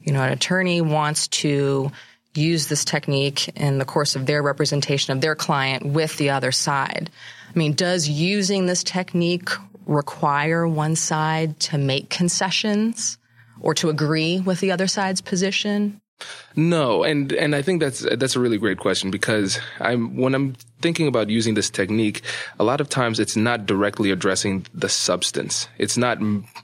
you 0.00 0.12
know, 0.12 0.22
an 0.22 0.32
attorney 0.32 0.80
wants 0.80 1.28
to 1.28 1.92
use 2.34 2.68
this 2.68 2.84
technique 2.84 3.48
in 3.56 3.78
the 3.78 3.84
course 3.84 4.16
of 4.16 4.26
their 4.26 4.42
representation 4.42 5.12
of 5.12 5.20
their 5.20 5.34
client 5.34 5.84
with 5.84 6.16
the 6.16 6.30
other 6.30 6.52
side. 6.52 7.10
I 7.54 7.58
mean, 7.58 7.74
does 7.74 8.08
using 8.08 8.66
this 8.66 8.82
technique 8.82 9.50
require 9.86 10.66
one 10.66 10.96
side 10.96 11.58
to 11.60 11.78
make 11.78 12.10
concessions 12.10 13.18
or 13.60 13.74
to 13.74 13.88
agree 13.88 14.40
with 14.40 14.60
the 14.60 14.70
other 14.70 14.86
side's 14.86 15.20
position? 15.20 16.00
No, 16.56 17.04
and 17.04 17.32
and 17.32 17.54
I 17.54 17.62
think 17.62 17.80
that's 17.80 18.00
that's 18.00 18.36
a 18.36 18.40
really 18.40 18.58
great 18.58 18.78
question 18.78 19.10
because 19.10 19.60
I'm 19.78 20.16
when 20.16 20.34
I'm 20.34 20.56
thinking 20.80 21.06
about 21.06 21.28
using 21.28 21.54
this 21.54 21.70
technique, 21.70 22.22
a 22.58 22.64
lot 22.64 22.80
of 22.80 22.88
times 22.88 23.18
it's 23.20 23.36
not 23.36 23.66
directly 23.66 24.10
addressing 24.10 24.66
the 24.74 24.88
substance. 24.88 25.68
It's 25.78 25.96
not 25.96 26.18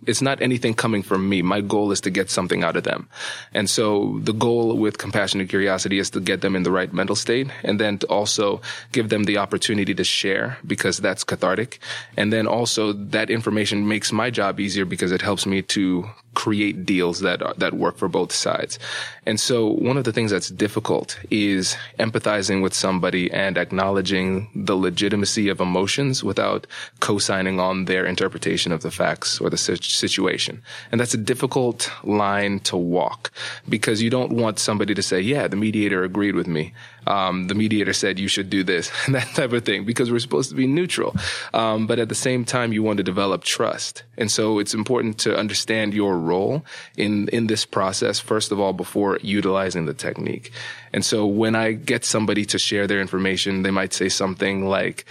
it's 0.07 0.23
not 0.23 0.41
anything 0.41 0.75
coming 0.75 1.03
from 1.03 1.29
me. 1.29 1.43
My 1.43 1.61
goal 1.61 1.93
is 1.93 2.01
to 2.03 2.11
get 2.11 2.31
something 2.31 2.63
out 2.63 2.77
of 2.77 2.85
them. 2.85 3.09
And 3.53 3.69
so 3.69 4.19
the 4.23 4.33
goal 4.33 4.77
with 4.77 4.99
compassionate 4.99 5.49
curiosity 5.49 5.99
is 5.99 6.11
to 6.11 6.21
get 6.21 6.41
them 6.41 6.57
in 6.57 6.63
the 6.63 6.71
right 6.71 6.93
mental 6.93 7.17
state 7.17 7.49
and 7.63 7.81
then 7.81 7.99
to 7.99 8.07
also 8.07 8.61
give 8.93 9.09
them 9.09 9.25
the 9.25 9.39
opportunity 9.39 9.95
to 9.95 10.05
share 10.05 10.59
because 10.67 10.99
that's 10.99 11.25
cathartic. 11.25 11.79
And 12.17 12.33
then 12.33 12.47
also 12.47 12.93
that 12.93 13.31
information 13.31 13.89
makes 13.89 14.13
my 14.13 14.31
job 14.31 14.61
easier 14.61 14.85
because 14.85 15.13
it 15.13 15.23
helps 15.23 15.47
me 15.47 15.63
to 15.63 16.09
create 16.35 16.85
deals 16.85 17.21
that 17.21 17.43
are, 17.43 17.55
that 17.55 17.75
work 17.75 17.97
for 17.97 18.09
both 18.09 18.33
sides. 18.33 18.79
And 19.27 19.41
so 19.41 19.67
one 19.67 19.97
of 19.97 20.05
the 20.05 20.13
things 20.13 20.31
that's 20.31 20.49
difficult 20.49 21.19
is 21.31 21.77
empathizing 21.99 22.63
with 22.63 22.75
somebody 22.75 23.31
and 23.33 23.57
acknowledging 23.57 24.51
the 24.55 24.77
legitimacy 24.77 25.49
of 25.49 25.61
emotions 25.61 26.23
without 26.23 26.67
co-signing 27.01 27.61
on 27.61 27.87
their 27.87 28.05
interpretation 28.05 28.73
of 28.73 28.83
the 28.83 28.91
facts 28.91 29.41
or 29.41 29.51
the 29.51 29.57
situation. 29.57 30.63
And 30.91 31.01
that's 31.01 31.15
a 31.15 31.19
difficult 31.19 31.91
line 32.03 32.61
to 32.61 32.77
walk 32.77 33.31
because 33.69 34.03
you 34.03 34.11
don't 34.11 34.33
want 34.33 34.59
somebody 34.59 34.95
to 34.95 35.03
say, 35.03 35.21
yeah, 35.21 35.49
the 35.49 35.57
mediator 35.57 36.05
agreed 36.05 36.35
with 36.35 36.47
me. 36.47 36.75
Um, 37.07 37.49
the 37.49 37.55
mediator 37.55 37.93
said 37.93 38.19
you 38.19 38.29
should 38.29 38.51
do 38.51 38.63
this, 38.63 38.91
and 39.07 39.15
that 39.15 39.29
type 39.35 39.53
of 39.53 39.65
thing, 39.65 39.85
because 39.85 40.11
we're 40.11 40.19
supposed 40.19 40.51
to 40.51 40.57
be 40.57 40.67
neutral. 40.67 41.15
Um, 41.53 41.87
but 41.87 41.99
at 41.99 42.09
the 42.09 42.15
same 42.15 42.45
time, 42.45 42.73
you 42.73 42.83
want 42.83 42.99
to 42.99 43.03
develop 43.03 43.45
trust. 43.45 44.03
And 44.17 44.31
so 44.31 44.59
it's 44.59 44.75
important 44.75 45.19
to 45.19 45.37
understand 45.37 45.95
your 45.95 46.19
role 46.19 46.65
in, 46.97 47.29
in 47.29 47.47
this 47.47 47.65
process, 47.65 48.21
first 48.21 48.53
of 48.53 48.61
all, 48.61 48.73
before 48.73 49.19
utilizing 49.23 49.87
the 49.87 49.95
technique. 49.95 50.53
And 50.93 51.05
so 51.05 51.27
when 51.27 51.57
I 51.57 51.73
get 51.73 52.05
somebody 52.05 52.45
to 52.47 52.59
share 52.59 52.87
their 52.87 53.01
information, 53.01 53.63
they 53.63 53.73
might 53.73 53.93
say 53.93 54.09
something 54.09 54.69
like, 54.69 55.05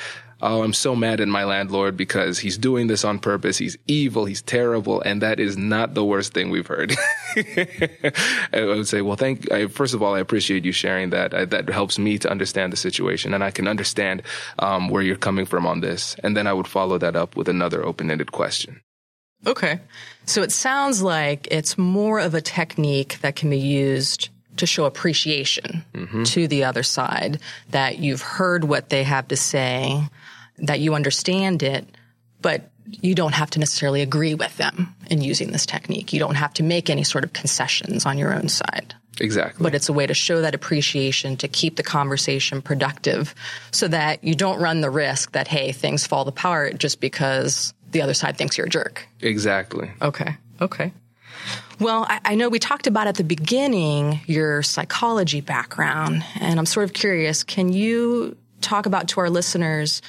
Oh, 0.45 0.62
I'm 0.62 0.73
so 0.73 0.93
mad 0.93 1.21
at 1.21 1.27
my 1.29 1.45
landlord 1.45 1.95
because 1.95 2.38
he's 2.38 2.57
doing 2.57 2.88
this 2.88 3.05
on 3.05 3.17
purpose. 3.17 3.57
He's 3.57 3.77
evil. 3.88 4.25
He's 4.25 4.41
terrible. 4.41 5.00
And 5.00 5.21
that 5.21 5.39
is 5.39 5.57
not 5.57 5.93
the 5.93 6.03
worst 6.03 6.33
thing 6.33 6.50
we've 6.50 6.67
heard. 6.67 6.93
I 7.38 8.65
would 8.65 8.89
say, 8.89 9.00
well, 9.00 9.15
thank, 9.15 9.50
I, 9.53 9.67
first 9.67 9.93
of 9.93 10.03
all, 10.03 10.15
I 10.15 10.19
appreciate 10.19 10.65
you 10.65 10.73
sharing 10.73 11.12
that. 11.12 11.33
I, 11.33 11.45
that 11.45 11.69
helps 11.69 11.97
me 11.97 12.17
to 12.17 12.29
understand 12.29 12.73
the 12.73 12.77
situation 12.77 13.33
and 13.33 13.41
I 13.41 13.51
can 13.51 13.69
understand, 13.69 14.21
um, 14.59 14.89
where 14.89 15.01
you're 15.01 15.15
coming 15.15 15.45
from 15.45 15.65
on 15.65 15.79
this. 15.79 16.17
And 16.23 16.35
then 16.35 16.45
I 16.45 16.51
would 16.51 16.67
follow 16.67 16.97
that 16.97 17.15
up 17.15 17.38
with 17.38 17.47
another 17.47 17.85
open-ended 17.85 18.33
question. 18.33 18.81
Okay. 19.47 19.79
So 20.25 20.41
it 20.41 20.51
sounds 20.51 21.01
like 21.01 21.47
it's 21.51 21.77
more 21.77 22.19
of 22.19 22.33
a 22.33 22.41
technique 22.41 23.19
that 23.21 23.38
can 23.38 23.50
be 23.50 23.59
used 23.59 24.27
to 24.57 24.65
show 24.65 24.85
appreciation 24.85 25.83
mm-hmm. 25.93 26.23
to 26.23 26.47
the 26.47 26.63
other 26.63 26.83
side, 26.83 27.39
that 27.71 28.00
you've 28.00 28.21
heard 28.21 28.63
what 28.63 28.89
they 28.89 29.03
have 29.03 29.27
to 29.29 29.35
say, 29.35 30.03
that 30.57 30.79
you 30.79 30.93
understand 30.93 31.63
it, 31.63 31.86
but 32.41 32.69
you 32.86 33.15
don't 33.15 33.33
have 33.33 33.50
to 33.51 33.60
necessarily 33.60 34.01
agree 34.01 34.36
with 34.36 34.55
them 34.57 34.93
in 35.10 35.22
using 35.22 35.51
this 35.51 35.65
technique. 35.65 36.13
You 36.13 36.19
don't 36.19 36.36
have 36.36 36.53
to 36.55 36.63
make 36.63 36.89
any 36.89 37.03
sort 37.03 37.24
of 37.24 37.33
concessions 37.33 38.05
on 38.05 38.17
your 38.17 38.33
own 38.33 38.50
side. 38.50 38.93
Exactly. 39.19 39.63
But 39.63 39.75
it's 39.75 39.89
a 39.89 39.93
way 39.93 40.07
to 40.07 40.13
show 40.13 40.41
that 40.41 40.55
appreciation, 40.55 41.38
to 41.38 41.48
keep 41.48 41.75
the 41.75 41.83
conversation 41.83 42.62
productive 42.62 43.36
so 43.72 43.88
that 43.88 44.24
you 44.24 44.33
don't 44.33 44.60
run 44.60 44.81
the 44.81 44.89
risk 44.89 45.33
that, 45.33 45.48
hey, 45.48 45.72
things 45.72 46.05
fall 46.05 46.27
apart 46.27 46.77
just 46.77 47.00
because 47.00 47.74
the 47.91 48.01
other 48.01 48.13
side 48.13 48.38
thinks 48.38 48.57
you're 48.57 48.67
a 48.67 48.69
jerk. 48.69 49.07
Exactly. 49.22 49.91
Okay. 50.01 50.36
Okay. 50.62 50.91
Well, 51.79 52.05
I, 52.10 52.19
I 52.25 52.36
know 52.36 52.50
we 52.50 52.60
talked 52.60 52.88
about 52.88 53.07
at 53.07 53.15
the 53.15 53.24
beginning 53.24 54.22
your 54.25 54.63
psychology 54.63 55.41
background, 55.41 56.24
and 56.39 56.60
I'm 56.60 56.65
sort 56.65 56.86
of 56.86 56.93
curious 56.93 57.43
can 57.43 57.72
you 57.72 58.38
talk 58.62 58.86
about 58.86 59.10
to 59.10 59.19
our 59.19 59.29
listeners 59.29 60.01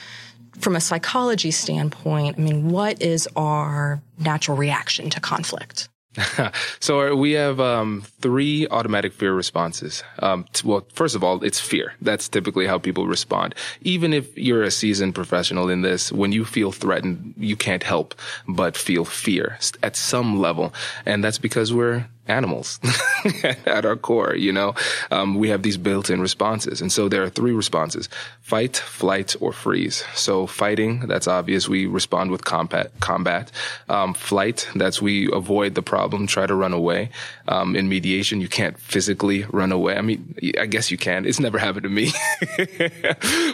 from 0.58 0.76
a 0.76 0.80
psychology 0.80 1.50
standpoint, 1.50 2.38
I 2.38 2.42
mean, 2.42 2.68
what 2.70 3.02
is 3.02 3.28
our 3.36 4.00
natural 4.18 4.56
reaction 4.56 5.10
to 5.10 5.20
conflict? 5.20 5.88
so 6.80 7.14
we 7.16 7.32
have 7.32 7.60
um, 7.60 8.04
three 8.20 8.66
automatic 8.68 9.12
fear 9.12 9.34
responses. 9.34 10.04
Um, 10.20 10.44
t- 10.52 10.66
well, 10.66 10.86
first 10.92 11.16
of 11.16 11.24
all, 11.24 11.42
it's 11.42 11.60
fear. 11.60 11.94
That's 12.00 12.28
typically 12.28 12.66
how 12.66 12.78
people 12.78 13.06
respond. 13.06 13.54
Even 13.82 14.12
if 14.12 14.36
you're 14.38 14.62
a 14.62 14.70
seasoned 14.70 15.14
professional 15.14 15.68
in 15.68 15.82
this, 15.82 16.12
when 16.12 16.32
you 16.32 16.44
feel 16.44 16.72
threatened, 16.72 17.34
you 17.36 17.56
can't 17.56 17.82
help 17.82 18.14
but 18.46 18.76
feel 18.76 19.04
fear 19.04 19.58
at 19.82 19.96
some 19.96 20.38
level, 20.40 20.72
and 21.04 21.24
that's 21.24 21.38
because 21.38 21.72
we're 21.72 22.06
animals 22.26 22.80
at 23.66 23.84
our 23.84 23.96
core, 23.96 24.34
you 24.34 24.52
know, 24.52 24.74
um, 25.10 25.34
we 25.34 25.48
have 25.48 25.62
these 25.62 25.76
built-in 25.76 26.20
responses. 26.20 26.80
And 26.80 26.90
so 26.90 27.08
there 27.08 27.22
are 27.22 27.28
three 27.28 27.52
responses, 27.52 28.08
fight, 28.40 28.76
flight, 28.76 29.36
or 29.40 29.52
freeze. 29.52 30.04
So 30.14 30.46
fighting, 30.46 31.00
that's 31.00 31.28
obvious. 31.28 31.68
We 31.68 31.86
respond 31.86 32.30
with 32.30 32.44
combat, 32.44 32.92
combat. 33.00 33.50
Um, 33.88 34.14
flight, 34.14 34.68
that's 34.74 35.02
we 35.02 35.30
avoid 35.32 35.74
the 35.74 35.82
problem, 35.82 36.26
try 36.26 36.46
to 36.46 36.54
run 36.54 36.72
away. 36.72 37.10
Um, 37.46 37.76
in 37.76 37.88
mediation, 37.90 38.40
you 38.40 38.48
can't 38.48 38.78
physically 38.78 39.44
run 39.50 39.70
away. 39.70 39.96
I 39.96 40.00
mean, 40.00 40.34
I 40.58 40.64
guess 40.64 40.90
you 40.90 40.96
can. 40.96 41.26
It's 41.26 41.40
never 41.40 41.58
happened 41.58 41.82
to 41.82 41.90
me. 41.90 42.10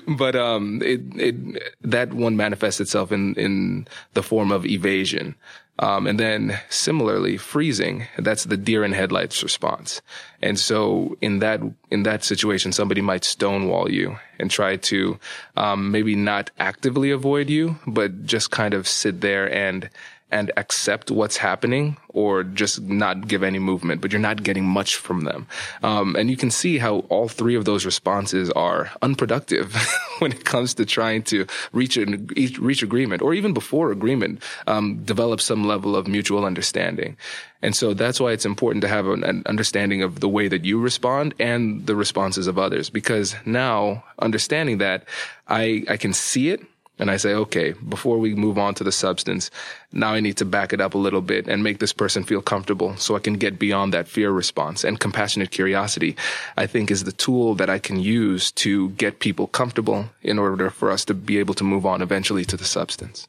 but, 0.16 0.36
um, 0.36 0.80
it, 0.82 1.00
it, 1.16 1.74
that 1.82 2.12
one 2.12 2.36
manifests 2.36 2.80
itself 2.80 3.10
in, 3.10 3.34
in 3.34 3.88
the 4.14 4.22
form 4.22 4.52
of 4.52 4.64
evasion. 4.64 5.34
Um, 5.80 6.06
and 6.06 6.20
then 6.20 6.60
similarly, 6.68 7.38
freezing, 7.38 8.06
that's 8.18 8.44
the 8.44 8.58
deer 8.58 8.84
in 8.84 8.92
headlights 8.92 9.42
response. 9.42 10.02
And 10.42 10.58
so 10.58 11.16
in 11.22 11.38
that, 11.38 11.60
in 11.90 12.02
that 12.02 12.22
situation, 12.22 12.72
somebody 12.72 13.00
might 13.00 13.24
stonewall 13.24 13.90
you 13.90 14.18
and 14.38 14.50
try 14.50 14.76
to, 14.76 15.18
um, 15.56 15.90
maybe 15.90 16.14
not 16.14 16.50
actively 16.58 17.10
avoid 17.10 17.48
you, 17.48 17.76
but 17.86 18.26
just 18.26 18.50
kind 18.50 18.74
of 18.74 18.86
sit 18.86 19.22
there 19.22 19.52
and, 19.52 19.88
and 20.30 20.52
accept 20.56 21.10
what's 21.10 21.36
happening 21.36 21.96
or 22.08 22.42
just 22.42 22.80
not 22.82 23.28
give 23.28 23.42
any 23.42 23.58
movement, 23.58 24.00
but 24.00 24.12
you're 24.12 24.20
not 24.20 24.42
getting 24.42 24.64
much 24.64 24.96
from 24.96 25.22
them. 25.22 25.46
Um, 25.82 26.16
and 26.16 26.30
you 26.30 26.36
can 26.36 26.50
see 26.50 26.78
how 26.78 27.00
all 27.08 27.28
three 27.28 27.54
of 27.54 27.64
those 27.64 27.84
responses 27.84 28.50
are 28.50 28.90
unproductive 29.02 29.76
when 30.18 30.32
it 30.32 30.44
comes 30.44 30.74
to 30.74 30.84
trying 30.84 31.22
to 31.24 31.46
reach 31.72 31.96
an, 31.96 32.28
reach 32.58 32.82
agreement 32.82 33.22
or 33.22 33.34
even 33.34 33.52
before 33.52 33.92
agreement, 33.92 34.42
um, 34.66 35.02
develop 35.04 35.40
some 35.40 35.66
level 35.66 35.96
of 35.96 36.06
mutual 36.08 36.44
understanding. 36.44 37.16
And 37.62 37.76
so 37.76 37.92
that's 37.94 38.20
why 38.20 38.32
it's 38.32 38.46
important 38.46 38.82
to 38.82 38.88
have 38.88 39.06
an, 39.06 39.22
an 39.24 39.42
understanding 39.46 40.02
of 40.02 40.20
the 40.20 40.28
way 40.28 40.48
that 40.48 40.64
you 40.64 40.80
respond 40.80 41.34
and 41.38 41.86
the 41.86 41.94
responses 41.94 42.46
of 42.46 42.58
others, 42.58 42.90
because 42.90 43.34
now 43.44 44.04
understanding 44.18 44.78
that 44.78 45.04
I, 45.46 45.84
I 45.88 45.96
can 45.96 46.12
see 46.12 46.50
it 46.50 46.60
and 47.00 47.10
I 47.10 47.16
say, 47.16 47.32
okay, 47.32 47.72
before 47.72 48.18
we 48.18 48.34
move 48.34 48.58
on 48.58 48.74
to 48.74 48.84
the 48.84 48.92
substance, 48.92 49.50
now 49.90 50.12
I 50.12 50.20
need 50.20 50.36
to 50.36 50.44
back 50.44 50.72
it 50.74 50.80
up 50.80 50.94
a 50.94 50.98
little 50.98 51.22
bit 51.22 51.48
and 51.48 51.64
make 51.64 51.78
this 51.78 51.94
person 51.94 52.22
feel 52.24 52.42
comfortable 52.42 52.96
so 52.98 53.16
I 53.16 53.20
can 53.20 53.34
get 53.34 53.58
beyond 53.58 53.94
that 53.94 54.06
fear 54.06 54.30
response. 54.30 54.84
And 54.84 55.00
compassionate 55.00 55.50
curiosity, 55.50 56.14
I 56.58 56.66
think, 56.66 56.90
is 56.90 57.04
the 57.04 57.12
tool 57.12 57.54
that 57.54 57.70
I 57.70 57.78
can 57.78 57.98
use 57.98 58.52
to 58.52 58.90
get 58.90 59.18
people 59.18 59.46
comfortable 59.46 60.10
in 60.22 60.38
order 60.38 60.68
for 60.68 60.90
us 60.90 61.06
to 61.06 61.14
be 61.14 61.38
able 61.38 61.54
to 61.54 61.64
move 61.64 61.86
on 61.86 62.02
eventually 62.02 62.44
to 62.44 62.56
the 62.56 62.64
substance. 62.66 63.26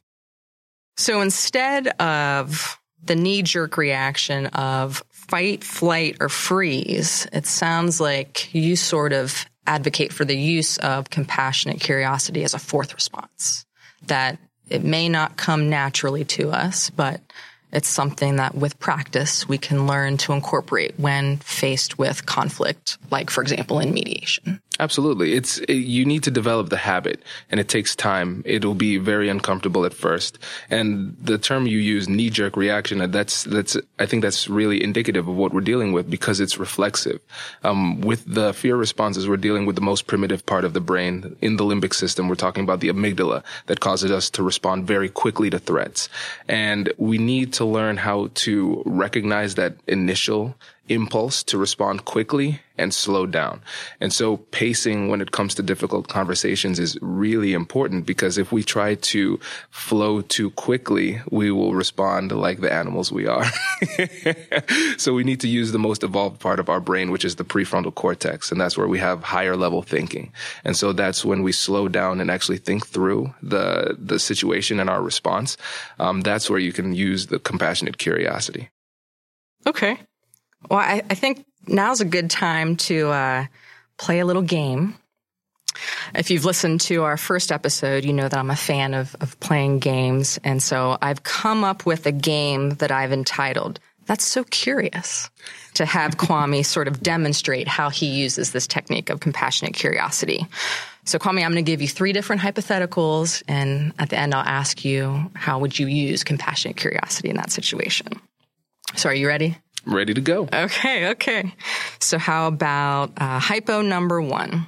So 0.98 1.22
instead 1.22 1.88
of 2.00 2.78
the 3.04 3.16
knee 3.16 3.42
jerk 3.42 3.78
reaction 3.78 4.48
of 4.48 5.02
fight, 5.10 5.64
flight, 5.64 6.18
or 6.20 6.28
freeze, 6.28 7.26
it 7.32 7.48
sounds 7.48 8.02
like 8.02 8.54
you 8.54 8.76
sort 8.76 9.14
of 9.14 9.46
advocate 9.68 10.12
for 10.14 10.26
the 10.26 10.38
use 10.38 10.78
of 10.78 11.10
compassionate 11.10 11.80
curiosity 11.80 12.44
as 12.44 12.54
a 12.54 12.60
fourth 12.60 12.94
response. 12.94 13.66
That 14.08 14.40
it 14.70 14.84
may 14.84 15.10
not 15.10 15.38
come 15.38 15.70
naturally 15.70 16.24
to 16.26 16.52
us, 16.52 16.90
but 16.90 17.22
it's 17.72 17.90
something 17.90 18.36
that 18.38 18.56
with 18.56 18.80
practice 18.80 19.48
we 19.48 19.58
can 19.58 19.88
learn 19.88 20.18
to 20.18 20.34
incorporate 20.34 20.94
when 20.98 21.38
faced 21.38 21.98
with 21.98 22.26
conflict, 22.26 22.98
like 23.10 23.30
for 23.30 23.42
example 23.42 23.80
in 23.80 23.94
mediation. 23.94 24.62
Absolutely. 24.82 25.34
It's, 25.34 25.60
it, 25.60 25.74
you 25.74 26.06
need 26.06 26.24
to 26.24 26.32
develop 26.32 26.70
the 26.70 26.78
habit 26.78 27.22
and 27.52 27.60
it 27.60 27.68
takes 27.68 27.96
time. 27.96 28.42
It'll 28.48 28.74
be 28.74 28.98
very 28.98 29.30
uncomfortable 29.30 29.86
at 29.86 29.94
first. 29.94 30.40
And 30.72 31.16
the 31.22 31.38
term 31.38 31.68
you 31.68 31.78
use, 31.78 32.10
knee 32.10 32.32
jerk 32.32 32.58
reaction, 32.58 33.12
that's, 33.12 33.44
that's, 33.44 33.78
I 34.00 34.08
think 34.08 34.24
that's 34.24 34.48
really 34.48 34.84
indicative 34.84 35.28
of 35.28 35.36
what 35.36 35.54
we're 35.54 35.62
dealing 35.62 35.92
with 35.92 36.10
because 36.10 36.40
it's 36.40 36.58
reflexive. 36.58 37.20
Um, 37.64 38.02
with 38.02 38.24
the 38.26 38.54
fear 38.54 38.76
responses, 38.76 39.30
we're 39.30 39.38
dealing 39.38 39.68
with 39.68 39.76
the 39.76 39.84
most 39.84 40.08
primitive 40.08 40.44
part 40.48 40.66
of 40.66 40.74
the 40.74 40.82
brain 40.82 41.36
in 41.42 41.58
the 41.58 41.64
limbic 41.64 41.94
system. 41.94 42.28
We're 42.28 42.34
talking 42.34 42.64
about 42.64 42.80
the 42.80 42.90
amygdala 42.90 43.44
that 43.68 43.82
causes 43.82 44.10
us 44.10 44.32
to 44.32 44.42
respond 44.42 44.88
very 44.88 45.10
quickly 45.10 45.52
to 45.52 45.60
threats. 45.60 46.10
And 46.48 46.92
we 46.98 47.20
need 47.20 47.54
to 47.54 47.61
learn 47.66 47.98
how 47.98 48.30
to 48.34 48.82
recognize 48.86 49.56
that 49.56 49.76
initial 49.88 50.56
impulse 50.90 51.44
to 51.44 51.58
respond 51.58 52.06
quickly 52.06 52.60
and 52.78 52.94
slow 52.94 53.26
down. 53.26 53.62
And 54.00 54.12
so 54.12 54.38
pacing 54.38 55.10
when 55.10 55.22
it 55.22 55.32
comes 55.32 55.54
to 55.56 55.64
difficult 55.64 56.08
conversations 56.08 56.80
is 56.80 56.98
really 57.02 57.54
important 57.54 58.06
because 58.06 58.38
if 58.38 58.52
we 58.52 58.64
try 58.64 58.96
to 58.96 59.40
flow 59.70 60.22
too 60.22 60.50
quickly, 60.52 61.22
we 61.30 61.52
will 61.52 61.76
respond 61.76 62.32
like 62.32 62.60
the 62.60 62.74
animals 62.74 63.12
we 63.12 63.28
are. 63.28 63.46
so 64.98 65.14
we 65.14 65.24
need 65.24 65.40
to 65.42 65.48
use 65.48 65.72
the 65.72 65.80
most 65.80 66.04
evolved 66.04 66.40
part 66.40 66.60
of 66.60 66.70
our 66.70 66.80
brain, 66.80 67.12
which 67.12 67.24
is 67.24 67.36
the 67.36 67.46
prefrontal 67.46 67.94
cortex. 67.94 68.52
And 68.52 68.60
that's 68.60 68.78
where 68.78 68.88
we 68.88 69.00
have 69.00 69.24
higher 69.24 69.56
level 69.56 69.84
thinking. 69.84 70.34
And 70.64 70.76
so 70.76 70.92
that's 70.92 71.24
when 71.24 71.44
we 71.44 71.52
slow 71.52 71.88
down 71.88 72.20
and 72.20 72.32
actually 72.32 72.58
think 72.58 72.88
through 72.88 73.34
the, 73.44 73.96
the 74.00 74.20
situation 74.20 74.80
and 74.80 74.90
our 74.90 75.02
response. 75.02 75.56
Um, 76.00 76.22
that's 76.22 76.50
where 76.50 76.60
you 76.60 76.74
can 76.74 76.94
use 76.94 77.28
the 77.28 77.40
compassionate 77.40 78.00
curiosity. 78.00 78.70
Okay. 79.68 80.00
Well, 80.70 80.80
I, 80.80 81.04
I 81.10 81.16
think 81.16 81.46
now's 81.68 82.02
a 82.02 82.06
good 82.06 82.30
time 82.30 82.76
to 82.78 83.10
uh, 83.10 83.46
play 83.98 84.20
a 84.20 84.26
little 84.26 84.42
game. 84.42 84.96
If 86.14 86.30
you've 86.30 86.46
listened 86.46 86.82
to 86.82 87.04
our 87.04 87.18
first 87.18 87.52
episode, 87.52 88.04
you 88.04 88.14
know 88.14 88.28
that 88.28 88.38
I'm 88.38 88.52
a 88.52 88.56
fan 88.56 88.94
of, 88.94 89.16
of 89.22 89.40
playing 89.40 89.80
games. 89.80 90.40
And 90.44 90.62
so 90.62 90.98
I've 91.02 91.24
come 91.24 91.64
up 91.64 91.86
with 91.86 92.06
a 92.06 92.12
game 92.12 92.72
that 92.72 92.92
I've 92.92 93.14
entitled, 93.14 93.80
That's 94.06 94.26
So 94.26 94.44
Curious, 94.44 95.30
to 95.76 95.86
have 95.86 96.18
Kwame 96.18 96.66
sort 96.66 96.88
of 96.88 97.02
demonstrate 97.02 97.68
how 97.68 97.90
he 97.90 98.08
uses 98.08 98.52
this 98.52 98.68
technique 98.68 99.10
of 99.10 99.22
compassionate 99.22 99.74
curiosity. 99.74 100.46
So 101.06 101.18
Kwame, 101.18 101.44
I'm 101.44 101.54
going 101.54 101.64
to 101.66 101.72
give 101.72 101.82
you 101.82 101.88
three 101.88 102.14
different 102.14 102.42
hypotheticals. 102.42 103.42
And 103.48 103.94
at 103.98 104.10
the 104.10 104.20
end, 104.20 104.36
I'll 104.36 104.46
ask 104.46 104.84
you, 104.84 105.32
how 105.36 105.60
would 105.60 105.80
you 105.80 105.88
use 105.88 106.24
compassionate 106.24 106.78
curiosity 106.78 107.30
in 107.30 107.38
that 107.38 107.52
situation? 107.52 108.08
So 108.96 109.10
are 109.10 109.16
you 109.16 109.28
ready? 109.28 109.58
Ready 109.86 110.14
to 110.14 110.22
go. 110.22 110.48
Okay, 110.52 111.10
okay. 111.10 111.54
So 112.00 112.18
how 112.18 112.48
about 112.48 113.12
uh, 113.18 113.40
hypo 113.40 113.82
number 113.82 114.22
one? 114.22 114.68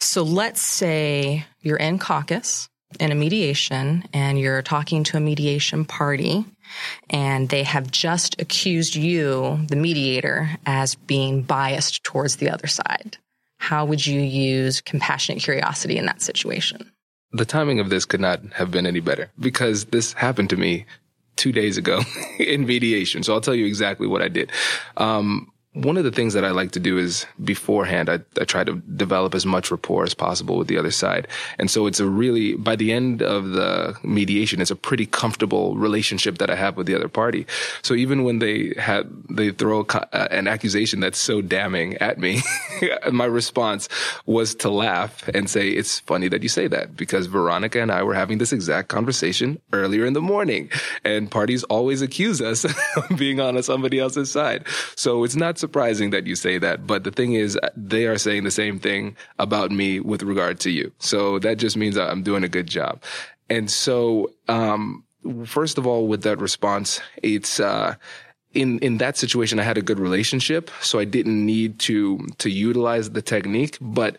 So 0.00 0.22
let's 0.22 0.60
say 0.60 1.44
you're 1.60 1.76
in 1.76 1.98
caucus 1.98 2.68
in 2.98 3.12
a 3.12 3.14
mediation 3.14 4.04
and 4.12 4.38
you're 4.38 4.62
talking 4.62 5.04
to 5.04 5.16
a 5.16 5.20
mediation 5.20 5.84
party 5.84 6.44
and 7.08 7.48
they 7.48 7.62
have 7.62 7.90
just 7.90 8.40
accused 8.40 8.96
you, 8.96 9.60
the 9.68 9.76
mediator, 9.76 10.50
as 10.66 10.94
being 10.94 11.42
biased 11.42 12.02
towards 12.02 12.36
the 12.36 12.50
other 12.50 12.66
side. 12.66 13.18
How 13.58 13.84
would 13.84 14.04
you 14.04 14.20
use 14.20 14.80
compassionate 14.80 15.42
curiosity 15.42 15.98
in 15.98 16.06
that 16.06 16.22
situation? 16.22 16.90
The 17.32 17.44
timing 17.44 17.78
of 17.78 17.90
this 17.90 18.06
could 18.06 18.20
not 18.20 18.40
have 18.54 18.70
been 18.70 18.86
any 18.86 19.00
better 19.00 19.30
because 19.38 19.86
this 19.86 20.14
happened 20.14 20.50
to 20.50 20.56
me 20.56 20.86
two 21.40 21.52
days 21.52 21.78
ago 21.78 22.02
in 22.38 22.66
mediation. 22.66 23.22
So 23.22 23.32
I'll 23.32 23.40
tell 23.40 23.54
you 23.54 23.64
exactly 23.64 24.06
what 24.06 24.20
I 24.20 24.28
did. 24.28 24.52
Um, 24.98 25.50
one 25.72 25.96
of 25.96 26.02
the 26.02 26.10
things 26.10 26.34
that 26.34 26.44
I 26.44 26.50
like 26.50 26.72
to 26.72 26.80
do 26.80 26.98
is 26.98 27.26
beforehand, 27.44 28.08
I, 28.08 28.18
I, 28.40 28.44
try 28.44 28.64
to 28.64 28.74
develop 28.96 29.36
as 29.36 29.46
much 29.46 29.70
rapport 29.70 30.02
as 30.02 30.14
possible 30.14 30.58
with 30.58 30.66
the 30.66 30.76
other 30.76 30.90
side. 30.90 31.28
And 31.60 31.70
so 31.70 31.86
it's 31.86 32.00
a 32.00 32.06
really, 32.06 32.54
by 32.56 32.74
the 32.74 32.92
end 32.92 33.22
of 33.22 33.50
the 33.50 33.96
mediation, 34.02 34.60
it's 34.60 34.72
a 34.72 34.76
pretty 34.76 35.06
comfortable 35.06 35.76
relationship 35.76 36.38
that 36.38 36.50
I 36.50 36.56
have 36.56 36.76
with 36.76 36.88
the 36.88 36.96
other 36.96 37.06
party. 37.06 37.46
So 37.82 37.94
even 37.94 38.24
when 38.24 38.40
they 38.40 38.74
had, 38.78 39.08
they 39.30 39.52
throw 39.52 39.80
a, 39.80 39.84
uh, 40.12 40.28
an 40.32 40.48
accusation 40.48 40.98
that's 40.98 41.18
so 41.18 41.40
damning 41.40 41.94
at 41.98 42.18
me, 42.18 42.42
my 43.12 43.26
response 43.26 43.88
was 44.26 44.56
to 44.56 44.70
laugh 44.70 45.28
and 45.28 45.48
say, 45.48 45.68
it's 45.68 46.00
funny 46.00 46.26
that 46.28 46.42
you 46.42 46.48
say 46.48 46.66
that 46.66 46.96
because 46.96 47.26
Veronica 47.26 47.80
and 47.80 47.92
I 47.92 48.02
were 48.02 48.14
having 48.14 48.38
this 48.38 48.52
exact 48.52 48.88
conversation 48.88 49.60
earlier 49.72 50.04
in 50.04 50.14
the 50.14 50.20
morning 50.20 50.68
and 51.04 51.30
parties 51.30 51.62
always 51.64 52.02
accuse 52.02 52.42
us 52.42 52.64
of 52.96 53.16
being 53.16 53.38
on 53.38 53.62
somebody 53.62 54.00
else's 54.00 54.32
side. 54.32 54.66
So 54.96 55.22
it's 55.22 55.36
not 55.36 55.59
surprising 55.60 56.10
that 56.10 56.26
you 56.26 56.34
say 56.34 56.58
that, 56.58 56.86
but 56.86 57.04
the 57.04 57.10
thing 57.10 57.34
is, 57.34 57.58
they 57.76 58.06
are 58.06 58.18
saying 58.18 58.44
the 58.44 58.50
same 58.50 58.80
thing 58.80 59.16
about 59.38 59.70
me 59.70 60.00
with 60.00 60.22
regard 60.22 60.58
to 60.60 60.70
you. 60.70 60.90
So 60.98 61.38
that 61.40 61.58
just 61.58 61.76
means 61.76 61.96
I'm 61.96 62.22
doing 62.22 62.42
a 62.42 62.48
good 62.48 62.66
job. 62.66 63.02
And 63.48 63.70
so, 63.70 64.32
um, 64.48 65.04
first 65.44 65.78
of 65.78 65.86
all, 65.86 66.08
with 66.08 66.22
that 66.22 66.38
response, 66.38 67.00
it's, 67.22 67.60
uh, 67.60 67.94
in 68.52 68.78
in 68.80 68.98
that 68.98 69.16
situation 69.16 69.58
I 69.58 69.62
had 69.62 69.78
a 69.78 69.82
good 69.82 69.98
relationship 69.98 70.70
so 70.80 70.98
I 70.98 71.04
didn't 71.04 71.44
need 71.44 71.78
to 71.80 72.26
to 72.38 72.50
utilize 72.50 73.10
the 73.10 73.22
technique 73.22 73.78
but 73.80 74.16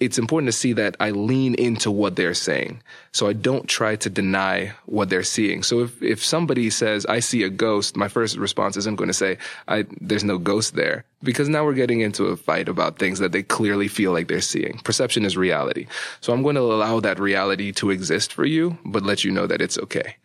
it's 0.00 0.18
important 0.18 0.48
to 0.48 0.52
see 0.52 0.72
that 0.72 0.96
I 0.98 1.10
lean 1.10 1.54
into 1.54 1.90
what 1.90 2.16
they're 2.16 2.34
saying. 2.34 2.82
So 3.12 3.28
I 3.28 3.32
don't 3.32 3.68
try 3.68 3.94
to 3.96 4.10
deny 4.10 4.72
what 4.86 5.08
they're 5.08 5.22
seeing. 5.22 5.62
So 5.62 5.80
if, 5.80 6.02
if 6.02 6.24
somebody 6.24 6.68
says, 6.70 7.06
I 7.06 7.20
see 7.20 7.44
a 7.44 7.48
ghost, 7.48 7.96
my 7.96 8.08
first 8.08 8.36
response 8.36 8.76
isn't 8.76 8.96
going 8.96 9.08
to 9.08 9.14
say, 9.14 9.38
I, 9.68 9.86
there's 10.00 10.24
no 10.24 10.38
ghost 10.38 10.74
there. 10.74 11.04
Because 11.22 11.48
now 11.48 11.64
we're 11.64 11.74
getting 11.74 12.00
into 12.00 12.26
a 12.26 12.36
fight 12.36 12.68
about 12.68 12.98
things 12.98 13.20
that 13.20 13.32
they 13.32 13.42
clearly 13.42 13.88
feel 13.88 14.12
like 14.12 14.28
they're 14.28 14.40
seeing. 14.40 14.80
Perception 14.84 15.24
is 15.24 15.36
reality. 15.36 15.86
So 16.20 16.32
I'm 16.32 16.42
going 16.42 16.56
to 16.56 16.60
allow 16.60 17.00
that 17.00 17.20
reality 17.20 17.72
to 17.72 17.90
exist 17.90 18.32
for 18.32 18.44
you, 18.44 18.76
but 18.84 19.04
let 19.04 19.24
you 19.24 19.30
know 19.30 19.46
that 19.46 19.62
it's 19.62 19.78
okay. 19.78 20.16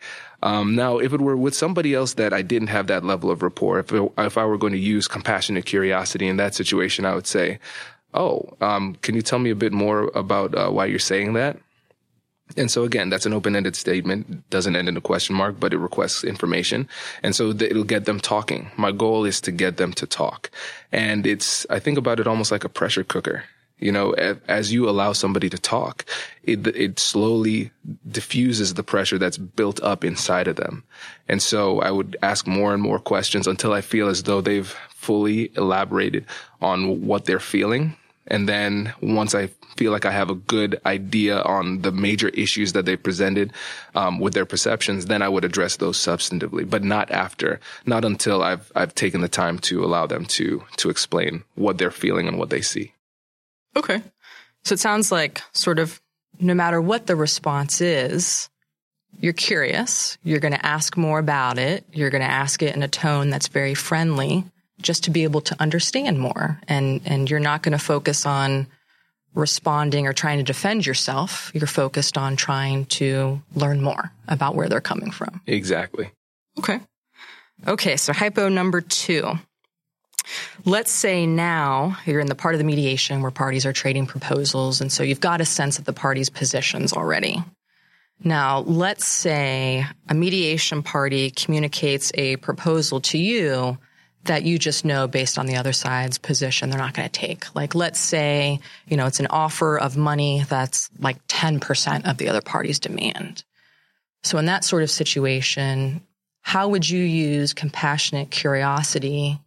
Um, 0.42 0.76
now, 0.76 0.98
if 0.98 1.14
it 1.14 1.22
were 1.22 1.36
with 1.36 1.54
somebody 1.54 1.94
else 1.94 2.14
that 2.14 2.34
I 2.34 2.42
didn't 2.42 2.70
have 2.70 2.88
that 2.88 3.04
level 3.04 3.30
of 3.30 3.44
rapport, 3.44 3.80
if, 3.80 3.92
it, 3.92 4.12
if 4.18 4.38
I 4.38 4.46
were 4.46 4.58
going 4.58 4.74
to 4.74 4.80
use 4.80 5.08
compassionate 5.08 5.66
curiosity 5.66 6.28
in 6.28 6.38
that 6.38 6.56
situation, 6.56 7.06
I 7.06 7.16
would 7.16 7.28
say, 7.28 7.60
oh, 8.14 8.58
um, 8.62 8.96
can 9.02 9.16
you 9.16 9.22
tell 9.22 9.40
me 9.40 9.50
a 9.50 9.56
bit 9.56 9.74
more 9.74 10.12
about 10.16 10.56
uh, 10.56 10.70
why 10.70 10.86
you're 10.86 11.00
saying 11.00 11.34
that? 11.34 11.58
And 12.58 12.72
so 12.72 12.84
again, 12.84 13.10
that's 13.10 13.28
an 13.28 13.34
open-ended 13.34 13.76
statement. 13.76 14.50
Doesn't 14.50 14.76
end 14.76 14.90
in 14.90 14.98
a 14.98 15.02
question 15.02 15.36
mark, 15.36 15.60
but 15.60 15.74
it 15.74 15.78
requests 15.78 16.24
information. 16.24 16.88
And 17.22 17.36
so 17.36 17.52
it'll 17.52 17.84
get 17.84 18.06
them 18.06 18.20
talking. 18.20 18.72
My 18.76 18.92
goal 18.92 19.26
is 19.26 19.40
to 19.42 19.52
get 19.52 19.78
them 19.78 19.94
to 19.94 20.08
talk. 20.08 20.50
And 20.92 21.28
it's, 21.28 21.68
I 21.70 21.78
think 21.78 21.98
about 21.98 22.20
it 22.20 22.26
almost 22.26 22.52
like 22.52 22.64
a 22.64 22.70
pressure 22.70 23.04
cooker. 23.04 23.44
You 23.80 23.92
know, 23.92 24.12
as 24.48 24.74
you 24.74 24.90
allow 24.90 25.14
somebody 25.14 25.50
to 25.50 25.58
talk, 25.58 26.06
it, 26.44 26.68
it 26.68 27.00
slowly 27.00 27.72
diffuses 28.10 28.74
the 28.74 28.84
pressure 28.84 29.18
that's 29.18 29.38
built 29.38 29.82
up 29.82 30.04
inside 30.04 30.48
of 30.48 30.58
them. 30.58 30.84
And 31.28 31.42
so 31.42 31.80
I 31.82 31.92
would 31.92 32.18
ask 32.22 32.46
more 32.46 32.74
and 32.74 32.84
more 32.84 33.00
questions 33.00 33.48
until 33.48 33.74
I 33.74 33.82
feel 33.82 34.10
as 34.10 34.24
though 34.24 34.42
they've 34.42 34.76
fully 34.90 35.52
elaborated 35.56 36.26
on 36.62 37.06
what 37.06 37.26
they're 37.26 37.40
feeling 37.40 37.96
and 38.30 38.48
then 38.48 38.94
once 39.02 39.34
I 39.34 39.48
feel 39.76 39.92
like 39.92 40.06
I 40.06 40.12
have 40.12 40.30
a 40.30 40.36
good 40.36 40.80
idea 40.86 41.42
on 41.42 41.82
the 41.82 41.92
major 41.92 42.30
issues 42.30 42.74
that 42.74 42.86
they 42.86 42.96
presented 42.96 43.52
um, 43.96 44.20
with 44.20 44.34
their 44.34 44.46
perceptions, 44.46 45.08
then 45.08 45.22
I 45.22 45.30
would 45.30 45.46
address 45.46 45.78
those 45.78 45.98
substantively, 45.98 46.70
but 46.70 46.84
not 46.84 47.10
after, 47.12 47.60
not 47.86 48.06
until 48.06 48.44
I've 48.44 48.72
I've 48.76 48.94
taken 48.94 49.22
the 49.22 49.30
time 49.30 49.60
to 49.60 49.84
allow 49.84 50.06
them 50.06 50.26
to 50.26 50.64
to 50.78 50.90
explain 50.90 51.44
what 51.56 51.78
they're 51.78 51.92
feeling 51.92 52.28
and 52.28 52.38
what 52.38 52.50
they 52.50 52.62
see. 52.62 52.94
Okay, 53.76 54.02
so 54.64 54.74
it 54.74 54.80
sounds 54.80 55.12
like 55.12 55.42
sort 55.54 55.80
of 55.80 56.02
no 56.40 56.54
matter 56.54 56.82
what 56.82 57.08
the 57.08 57.16
response 57.16 57.82
is, 57.82 58.50
you're 59.20 59.34
curious. 59.34 60.18
You're 60.24 60.40
going 60.40 60.54
to 60.54 60.66
ask 60.66 60.96
more 60.96 61.20
about 61.20 61.58
it. 61.58 61.84
You're 61.92 62.10
going 62.10 62.22
to 62.22 62.30
ask 62.30 62.62
it 62.62 62.76
in 62.76 62.84
a 62.84 62.88
tone 62.88 63.30
that's 63.30 63.48
very 63.48 63.74
friendly 63.74 64.46
just 64.82 65.06
to 65.06 65.12
be 65.12 65.24
able 65.24 65.42
to 65.42 65.56
understand 65.60 66.20
more. 66.20 66.60
And, 66.68 67.02
and 67.06 67.30
you're 67.30 67.40
not 67.40 67.64
going 67.64 67.74
to 67.74 67.84
focus 67.84 68.26
on 68.26 68.68
responding 69.34 70.08
or 70.08 70.14
trying 70.14 70.38
to 70.38 70.44
defend 70.44 70.86
yourself. 70.86 71.52
You're 71.54 71.68
focused 71.68 72.18
on 72.18 72.36
trying 72.36 72.86
to 72.86 73.42
learn 73.56 73.82
more 73.82 74.12
about 74.28 74.56
where 74.56 74.70
they're 74.70 74.82
coming 74.82 75.12
from. 75.12 75.42
Exactly. 75.46 76.12
Okay. 76.58 76.80
Okay. 77.68 77.98
So 77.98 78.14
hypo 78.14 78.48
number 78.48 78.82
two. 78.82 79.38
Let's 80.66 80.92
say 80.92 81.26
now 81.26 81.98
you're 82.06 82.20
in 82.20 82.28
the 82.28 82.36
part 82.36 82.56
of 82.56 82.60
the 82.60 82.66
mediation 82.66 83.22
where 83.22 83.32
parties 83.32 83.66
are 83.66 83.74
trading 83.74 84.06
proposals. 84.06 84.82
And 84.82 84.92
so 84.92 85.04
you've 85.04 85.20
got 85.20 85.42
a 85.42 85.46
sense 85.46 85.80
of 85.80 85.86
the 85.86 85.94
parties' 85.94 86.30
positions 86.30 86.94
already. 86.94 87.44
Now, 88.24 88.60
let's 88.60 89.06
say 89.06 89.86
a 90.10 90.14
mediation 90.14 90.84
party 90.84 91.32
communicates 91.32 92.12
a 92.16 92.36
proposal 92.38 93.00
to 93.02 93.18
you 93.18 93.78
that 94.26 94.44
you 94.44 94.60
just 94.60 94.84
know 94.84 95.08
based 95.08 95.40
on 95.40 95.46
the 95.46 95.56
other 95.56 95.72
side's 95.72 96.18
position 96.18 96.70
they're 96.70 96.80
not 96.80 96.94
going 96.94 97.08
to 97.08 97.20
take. 97.20 97.56
Like 97.56 97.74
let's 97.76 98.00
say, 98.00 98.60
you 98.88 98.98
know, 98.98 99.06
it's 99.06 99.22
an 99.22 99.28
offer 99.28 99.78
of 99.80 99.96
money 99.96 100.44
that's 100.48 100.90
like 101.00 101.26
10% 101.28 102.10
of 102.10 102.18
the 102.18 102.28
other 102.28 102.42
party's 102.42 102.80
demand. 102.80 103.44
So 104.24 104.38
in 104.38 104.46
that 104.46 104.66
sort 104.66 104.84
of 104.84 104.92
situation, 104.92 106.02
how 106.42 106.68
would 106.70 106.90
you 106.90 107.02
use 107.02 107.54
compassionate 107.54 108.30
curiosity 108.30 109.40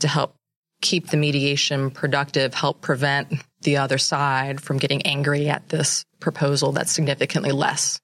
to 0.00 0.08
help 0.08 0.34
keep 0.80 1.08
the 1.08 1.16
mediation 1.16 1.90
productive, 1.90 2.54
help 2.54 2.80
prevent 2.80 3.32
the 3.62 3.78
other 3.78 3.98
side 3.98 4.60
from 4.60 4.78
getting 4.78 5.02
angry 5.02 5.48
at 5.48 5.68
this 5.68 6.04
proposal 6.20 6.72
that's 6.72 6.92
significantly 6.92 7.52
less? 7.52 8.00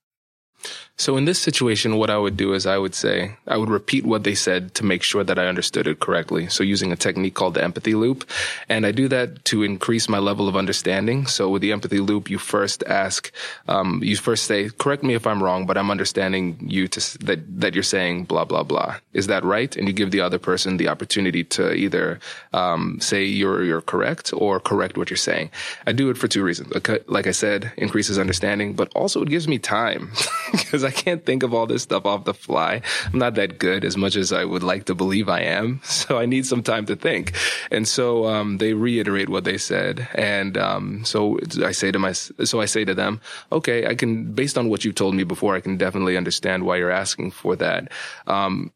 So 0.97 1.17
in 1.17 1.25
this 1.25 1.41
situation, 1.41 1.97
what 1.97 2.09
I 2.09 2.17
would 2.17 2.37
do 2.37 2.55
is 2.55 2.67
I 2.67 2.79
would 2.79 2.95
say, 2.95 3.37
I 3.49 3.57
would 3.57 3.69
repeat 3.69 4.07
what 4.07 4.23
they 4.23 4.37
said 4.37 4.75
to 4.77 4.85
make 4.85 5.03
sure 5.03 5.25
that 5.25 5.41
I 5.41 5.49
understood 5.49 5.89
it 5.89 5.99
correctly. 5.99 6.47
So 6.47 6.63
using 6.63 6.93
a 6.93 6.97
technique 6.97 7.35
called 7.35 7.55
the 7.55 7.65
empathy 7.65 7.97
loop. 7.97 8.25
And 8.69 8.87
I 8.87 8.93
do 8.93 9.09
that 9.09 9.45
to 9.47 9.65
increase 9.65 10.09
my 10.09 10.21
level 10.21 10.49
of 10.49 10.55
understanding. 10.55 11.27
So 11.27 11.49
with 11.49 11.63
the 11.63 11.73
empathy 11.73 11.99
loop, 11.99 12.31
you 12.31 12.39
first 12.39 12.85
ask, 12.85 13.33
um, 13.67 14.03
you 14.05 14.15
first 14.15 14.45
say, 14.45 14.71
correct 14.71 15.03
me 15.03 15.15
if 15.15 15.27
I'm 15.27 15.43
wrong, 15.43 15.67
but 15.67 15.77
I'm 15.77 15.91
understanding 15.91 16.59
you 16.61 16.87
to, 16.87 17.19
that, 17.25 17.61
that 17.61 17.75
you're 17.75 17.83
saying 17.83 18.25
blah, 18.25 18.45
blah, 18.45 18.63
blah. 18.63 18.95
Is 19.13 19.27
that 19.27 19.45
right? 19.45 19.77
And 19.77 19.89
you 19.89 19.93
give 19.93 20.13
the 20.13 20.21
other 20.21 20.39
person 20.39 20.77
the 20.77 20.87
opportunity 20.87 21.43
to 21.45 21.73
either, 21.73 22.21
um, 22.53 23.01
say 23.01 23.25
you're, 23.25 23.65
you're 23.65 23.81
correct 23.81 24.33
or 24.33 24.61
correct 24.61 24.97
what 24.97 25.11
you're 25.11 25.17
saying. 25.17 25.51
I 25.89 25.93
do 25.93 26.09
it 26.11 26.17
for 26.17 26.29
two 26.29 26.45
reasons. 26.45 26.73
Like 27.09 27.27
I 27.27 27.33
said, 27.33 27.73
increases 27.77 28.17
understanding, 28.17 28.75
but 28.75 28.93
also 28.95 29.23
it 29.23 29.29
gives 29.29 29.49
me 29.49 29.59
time 29.59 30.13
because 30.53 30.84
I 30.85 30.91
can't 30.91 31.25
think 31.25 31.43
of 31.43 31.55
all 31.55 31.67
this 31.67 31.83
stuff 31.83 32.07
off 32.07 32.25
the 32.25 32.35
fly. 32.35 32.83
I'm 33.13 33.19
not 33.19 33.35
that 33.35 33.59
good 33.59 33.85
as 33.85 33.97
much 33.97 34.17
as 34.17 34.33
I 34.33 34.45
would 34.45 34.63
like 34.63 34.85
to 34.87 34.95
believe 34.95 35.29
I 35.29 35.41
am. 35.41 35.81
So 36.05 36.19
I 36.19 36.27
need 36.27 36.45
some 36.45 36.63
time 36.63 36.85
to 36.87 36.97
think. 36.97 37.33
And 37.71 37.89
so, 37.89 38.27
um, 38.27 38.59
they 38.59 38.75
reiterate 38.75 39.31
what 39.31 39.45
they 39.45 39.57
said. 39.57 40.07
And, 40.15 40.59
um, 40.59 41.05
so 41.05 41.39
I 41.65 41.73
say 41.73 41.91
to 41.93 41.99
my, 41.99 42.13
so 42.13 42.61
I 42.61 42.67
say 42.67 42.85
to 42.85 42.95
them, 42.95 43.21
okay, 43.51 43.87
I 43.87 43.95
can, 43.95 44.33
based 44.33 44.59
on 44.59 44.69
what 44.69 44.85
you've 44.85 44.97
told 44.97 45.15
me 45.15 45.25
before, 45.25 45.55
I 45.55 45.61
can 45.61 45.79
definitely 45.79 46.19
understand 46.19 46.65
why 46.65 46.77
you're 46.77 46.91
asking 46.91 47.31
for 47.31 47.57
that. 47.57 47.91
Um, 48.27 48.71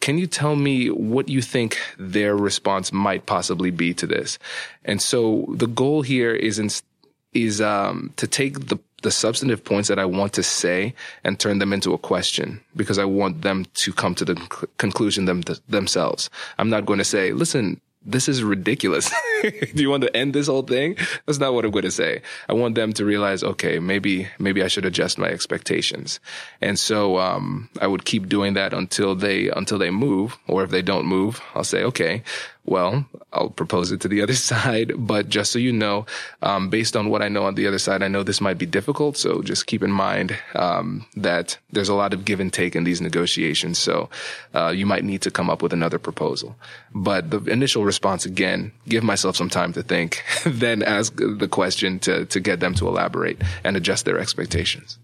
can 0.00 0.18
you 0.18 0.26
tell 0.26 0.56
me 0.56 0.88
what 0.88 1.28
you 1.28 1.42
think 1.42 1.78
their 1.98 2.36
response 2.36 2.92
might 2.92 3.26
possibly 3.26 3.70
be 3.70 3.94
to 3.94 4.06
this? 4.06 4.38
And 4.84 5.02
so 5.02 5.46
the 5.50 5.66
goal 5.66 6.02
here 6.02 6.34
is 6.34 6.58
in, 6.58 6.70
is 7.44 7.60
um, 7.60 8.12
to 8.16 8.26
take 8.26 8.68
the 8.68 8.78
the 9.02 9.10
substantive 9.10 9.64
points 9.64 9.88
that 9.88 9.98
I 9.98 10.04
want 10.04 10.32
to 10.34 10.42
say 10.42 10.94
and 11.22 11.38
turn 11.38 11.58
them 11.58 11.72
into 11.72 11.94
a 11.94 11.98
question 11.98 12.60
because 12.74 12.98
I 12.98 13.04
want 13.04 13.42
them 13.42 13.64
to 13.74 13.92
come 13.92 14.14
to 14.16 14.24
the 14.24 14.34
conclusion 14.78 15.24
them 15.24 15.42
themselves. 15.68 16.30
I'm 16.58 16.68
not 16.68 16.84
going 16.84 16.98
to 16.98 17.04
say, 17.04 17.32
listen, 17.32 17.80
this 18.04 18.28
is 18.28 18.42
ridiculous. 18.42 19.12
Do 19.42 19.82
you 19.82 19.90
want 19.90 20.02
to 20.02 20.16
end 20.16 20.32
this 20.32 20.46
whole 20.46 20.62
thing? 20.62 20.96
That's 21.26 21.38
not 21.38 21.52
what 21.52 21.64
I'm 21.64 21.70
going 21.70 21.84
to 21.84 21.90
say. 21.90 22.22
I 22.48 22.54
want 22.54 22.74
them 22.74 22.92
to 22.94 23.04
realize, 23.04 23.44
okay, 23.44 23.78
maybe, 23.78 24.28
maybe 24.38 24.62
I 24.62 24.68
should 24.68 24.86
adjust 24.86 25.18
my 25.18 25.28
expectations. 25.28 26.18
And 26.60 26.78
so, 26.78 27.18
um, 27.18 27.68
I 27.80 27.86
would 27.86 28.04
keep 28.04 28.28
doing 28.28 28.54
that 28.54 28.72
until 28.72 29.14
they, 29.14 29.50
until 29.50 29.78
they 29.78 29.90
move, 29.90 30.38
or 30.46 30.64
if 30.64 30.70
they 30.70 30.82
don't 30.82 31.06
move, 31.06 31.40
I'll 31.54 31.64
say, 31.64 31.82
okay, 31.84 32.22
well, 32.68 33.06
I'll 33.32 33.50
propose 33.50 33.92
it 33.92 34.00
to 34.02 34.08
the 34.08 34.22
other 34.24 34.34
side. 34.34 34.92
But 34.96 35.28
just 35.28 35.52
so 35.52 35.58
you 35.58 35.72
know, 35.72 36.06
um, 36.42 36.70
based 36.70 36.96
on 36.96 37.10
what 37.10 37.22
I 37.22 37.28
know 37.28 37.44
on 37.44 37.54
the 37.54 37.66
other 37.66 37.78
side, 37.78 38.02
I 38.02 38.08
know 38.08 38.22
this 38.22 38.40
might 38.40 38.58
be 38.58 38.66
difficult. 38.66 39.16
So 39.16 39.42
just 39.42 39.66
keep 39.66 39.82
in 39.82 39.92
mind 39.92 40.36
um, 40.54 41.06
that 41.16 41.58
there's 41.70 41.88
a 41.88 41.94
lot 41.94 42.14
of 42.14 42.24
give 42.24 42.40
and 42.40 42.52
take 42.52 42.76
in 42.76 42.84
these 42.84 43.00
negotiations. 43.00 43.78
So 43.78 44.08
uh, 44.54 44.68
you 44.68 44.86
might 44.86 45.04
need 45.04 45.22
to 45.22 45.30
come 45.30 45.50
up 45.50 45.62
with 45.62 45.72
another 45.72 45.98
proposal. 45.98 46.56
But 46.94 47.30
the 47.30 47.42
initial 47.44 47.84
response, 47.84 48.24
again, 48.26 48.72
give 48.88 49.04
myself 49.04 49.36
some 49.36 49.50
time 49.50 49.72
to 49.74 49.82
think, 49.82 50.24
then 50.46 50.82
ask 50.82 51.14
the 51.16 51.48
question 51.48 51.98
to 52.00 52.24
to 52.26 52.40
get 52.40 52.60
them 52.60 52.74
to 52.74 52.88
elaborate 52.88 53.40
and 53.64 53.76
adjust 53.76 54.04
their 54.04 54.18
expectations. 54.18 54.98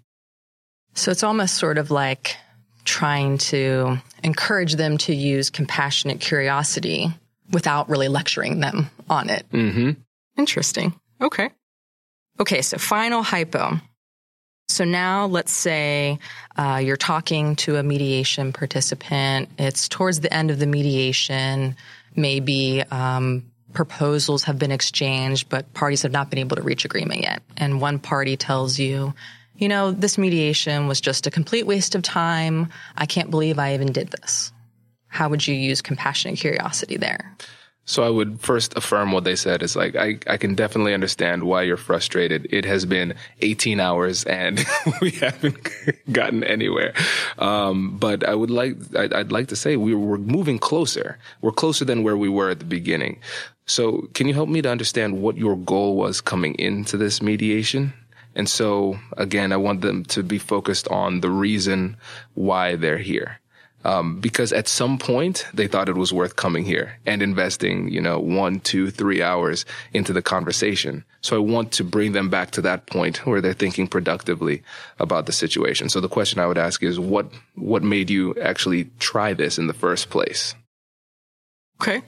So 0.95 1.11
it's 1.11 1.25
almost 1.25 1.57
sort 1.57 1.79
of 1.79 1.91
like 1.91 2.37
trying 2.85 3.39
to 3.39 3.99
encourage 4.23 4.75
them 4.75 4.99
to 4.99 5.15
use 5.15 5.51
compassionate 5.51 6.21
curiosity 6.21 7.13
without 7.51 7.89
really 7.89 8.09
lecturing 8.09 8.61
them 8.61 8.91
on 9.09 9.31
it. 9.31 9.45
Mm-hmm. 9.53 9.91
Interesting. 10.39 10.99
Okay. 11.21 11.51
Okay. 12.41 12.63
So 12.63 12.79
final 12.79 13.23
hypo. 13.23 13.81
So 14.69 14.85
now 14.85 15.27
let's 15.27 15.53
say 15.53 16.19
uh, 16.57 16.81
you're 16.83 16.97
talking 16.97 17.57
to 17.57 17.77
a 17.77 17.83
mediation 17.83 18.53
participant. 18.53 19.51
It's 19.59 19.89
towards 19.89 20.21
the 20.21 20.33
end 20.33 20.51
of 20.51 20.59
the 20.59 20.67
mediation. 20.67 21.77
Maybe 22.17 22.83
um, 22.91 23.45
proposals 23.73 24.45
have 24.45 24.59
been 24.59 24.73
exchanged, 24.73 25.49
but 25.49 25.73
parties 25.75 26.03
have 26.03 26.13
not 26.13 26.31
been 26.31 26.39
able 26.39 26.57
to 26.57 26.63
reach 26.63 26.85
agreement 26.85 27.21
yet. 27.21 27.43
And 27.57 27.81
one 27.81 27.99
party 27.99 28.37
tells 28.37 28.79
you, 28.79 29.15
you 29.57 29.69
know, 29.69 29.93
this 29.93 30.17
mediation 30.19 30.89
was 30.89 31.01
just 31.01 31.27
a 31.27 31.31
complete 31.31 31.67
waste 31.67 31.95
of 31.95 32.03
time. 32.03 32.69
I 32.97 33.07
can't 33.07 33.31
believe 33.31 33.59
I 33.59 33.75
even 33.75 33.93
did 33.93 34.09
this 34.09 34.51
how 35.15 35.29
would 35.29 35.47
you 35.47 35.55
use 35.55 35.81
compassion 35.81 36.31
and 36.31 36.37
curiosity 36.37 36.97
there? 36.97 37.37
So 37.85 38.03
I 38.03 38.09
would 38.09 38.41
first 38.41 38.77
affirm 38.77 39.13
what 39.13 39.23
they 39.23 39.37
said. 39.37 39.63
Is 39.63 39.77
like, 39.77 39.95
I, 39.95 40.19
I 40.27 40.39
can 40.39 40.57
definitely 40.57 40.93
understand 40.93 41.45
why 41.45 41.63
you're 41.63 41.77
frustrated. 41.77 42.49
It 42.51 42.65
has 42.65 42.85
been 42.85 43.15
18 43.41 43.79
hours 43.79 44.25
and 44.25 44.65
we 45.01 45.13
haven't 45.13 45.57
gotten 46.11 46.43
anywhere. 46.43 46.95
Um, 47.39 47.97
but 47.97 48.27
I 48.27 48.35
would 48.35 48.51
like, 48.51 48.75
I'd, 48.97 49.13
I'd 49.13 49.31
like 49.31 49.47
to 49.49 49.57
say 49.57 49.77
we 49.77 49.95
we're 49.95 50.19
moving 50.19 50.59
closer. 50.59 51.17
We're 51.43 51.53
closer 51.53 51.85
than 51.85 52.03
where 52.03 52.17
we 52.17 52.29
were 52.29 52.51
at 52.51 52.59
the 52.59 52.65
beginning. 52.65 53.21
So 53.67 54.09
can 54.15 54.27
you 54.27 54.35
help 54.35 54.49
me 54.49 54.63
to 54.63 54.71
understand 54.71 55.23
what 55.23 55.37
your 55.37 55.57
goal 55.57 55.95
was 55.95 56.21
coming 56.21 56.57
into 56.57 56.97
this 56.97 57.23
mediation? 57.23 57.93
And 58.35 58.49
so 58.49 58.99
again, 59.17 59.53
I 59.53 59.59
want 59.59 59.83
them 59.83 60.05
to 60.07 60.25
be 60.25 60.39
focused 60.39 60.89
on 60.89 61.21
the 61.21 61.31
reason 61.31 61.99
why 62.35 62.75
they're 62.75 62.99
here 62.99 63.39
um, 63.85 64.19
because 64.21 64.53
at 64.53 64.67
some 64.67 64.99
point 64.99 65.47
they 65.53 65.67
thought 65.67 65.89
it 65.89 65.97
was 65.97 66.13
worth 66.13 66.37
coming 66.37 66.65
here 66.65 66.99
and 67.05 67.23
investing, 67.23 67.89
you 67.89 68.01
know, 68.01 68.19
one, 68.19 68.61
two, 68.61 68.91
three 68.91 69.23
hours 69.23 69.65
into 69.93 70.13
the 70.13 70.23
conversation. 70.23 71.05
So 71.21 71.37
I 71.37 71.41
want 71.41 71.73
to 71.73 71.85
bring 71.85 72.13
them 72.13 72.31
back 72.31 72.51
to 72.53 72.63
that 72.63 72.87
point 72.87 73.27
where 73.27 73.41
they're 73.41 73.53
thinking 73.53 73.87
productively 73.87 74.63
about 74.99 75.27
the 75.27 75.33
situation. 75.33 75.89
So 75.89 76.01
the 76.01 76.09
question 76.09 76.41
I 76.41 76.47
would 76.47 76.59
ask 76.59 76.83
is 76.83 76.99
what, 76.99 77.27
what 77.55 77.83
made 77.83 78.11
you 78.11 78.35
actually 78.41 78.91
try 78.99 79.35
this 79.35 79.59
in 79.59 79.67
the 79.67 79.75
first 79.75 80.11
place? 80.11 80.55
Okay. 81.81 82.03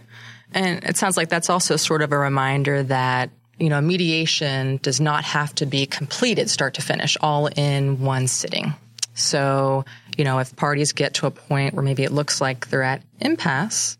And 0.53 0.83
it 0.85 0.97
sounds 0.97 1.17
like 1.17 1.29
that's 1.29 1.51
also 1.51 1.77
sort 1.77 2.03
of 2.03 2.13
a 2.13 2.19
reminder 2.19 2.83
that 2.85 3.31
you 3.59 3.71
know, 3.71 3.81
mediation 3.81 4.79
does 4.83 5.01
not 5.01 5.25
have 5.25 5.55
to 5.55 5.67
be 5.67 5.87
completed 5.87 6.51
start 6.51 6.75
to 6.75 6.83
finish 6.83 7.17
all 7.21 7.47
in 7.47 8.01
one 8.01 8.27
sitting. 8.27 8.75
So, 9.17 9.85
you 10.17 10.25
know, 10.25 10.39
if 10.39 10.55
parties 10.55 10.93
get 10.93 11.15
to 11.15 11.27
a 11.27 11.31
point 11.31 11.75
where 11.75 11.83
maybe 11.83 12.05
it 12.05 12.13
looks 12.13 12.41
like 12.41 12.69
they're 12.69 12.83
at 12.83 13.03
impasse, 13.19 13.97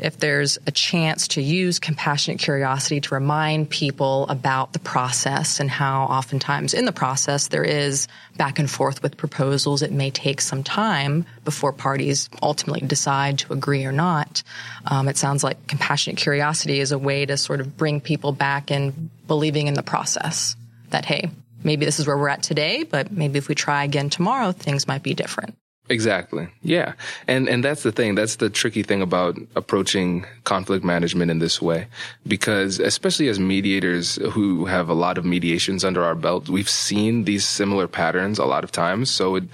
if 0.00 0.18
there's 0.18 0.58
a 0.66 0.70
chance 0.70 1.28
to 1.28 1.42
use 1.42 1.78
compassionate 1.78 2.40
curiosity 2.40 3.00
to 3.00 3.14
remind 3.14 3.68
people 3.68 4.26
about 4.28 4.72
the 4.72 4.78
process 4.78 5.60
and 5.60 5.70
how 5.70 6.04
oftentimes 6.04 6.72
in 6.72 6.86
the 6.86 6.92
process 6.92 7.48
there 7.48 7.64
is 7.64 8.08
back 8.36 8.58
and 8.58 8.70
forth 8.70 9.02
with 9.02 9.16
proposals. 9.16 9.82
It 9.82 9.92
may 9.92 10.10
take 10.10 10.40
some 10.40 10.62
time 10.62 11.26
before 11.44 11.72
parties 11.72 12.30
ultimately 12.42 12.86
decide 12.86 13.38
to 13.40 13.52
agree 13.52 13.84
or 13.84 13.92
not. 13.92 14.42
Um, 14.86 15.08
it 15.08 15.18
sounds 15.18 15.44
like 15.44 15.66
compassionate 15.66 16.16
curiosity 16.16 16.80
is 16.80 16.92
a 16.92 16.98
way 16.98 17.26
to 17.26 17.36
sort 17.36 17.60
of 17.60 17.76
bring 17.76 18.00
people 18.00 18.32
back 18.32 18.70
in 18.70 19.10
believing 19.26 19.66
in 19.66 19.74
the 19.74 19.82
process 19.82 20.56
that, 20.88 21.04
hey, 21.04 21.30
maybe 21.64 21.84
this 21.84 21.98
is 21.98 22.06
where 22.06 22.16
we're 22.16 22.28
at 22.28 22.42
today, 22.42 22.84
but 22.84 23.10
maybe 23.10 23.38
if 23.38 23.48
we 23.48 23.54
try 23.54 23.84
again 23.84 24.10
tomorrow, 24.10 24.52
things 24.52 24.86
might 24.86 25.02
be 25.02 25.14
different. 25.14 25.56
Exactly. 25.88 26.48
Yeah. 26.62 26.92
And 27.26 27.48
and 27.48 27.64
that's 27.64 27.82
the 27.82 27.90
thing. 27.90 28.14
That's 28.14 28.36
the 28.36 28.48
tricky 28.48 28.84
thing 28.84 29.02
about 29.02 29.36
approaching 29.56 30.24
conflict 30.44 30.84
management 30.84 31.30
in 31.30 31.40
this 31.40 31.60
way 31.60 31.88
because 32.26 32.78
especially 32.78 33.28
as 33.28 33.40
mediators 33.40 34.16
who 34.30 34.64
have 34.66 34.88
a 34.88 34.94
lot 34.94 35.18
of 35.18 35.24
mediations 35.24 35.84
under 35.84 36.04
our 36.04 36.14
belt, 36.14 36.48
we've 36.48 36.70
seen 36.70 37.24
these 37.24 37.46
similar 37.46 37.88
patterns 37.88 38.38
a 38.38 38.44
lot 38.44 38.62
of 38.62 38.70
times. 38.70 39.10
So 39.10 39.34
it, 39.34 39.44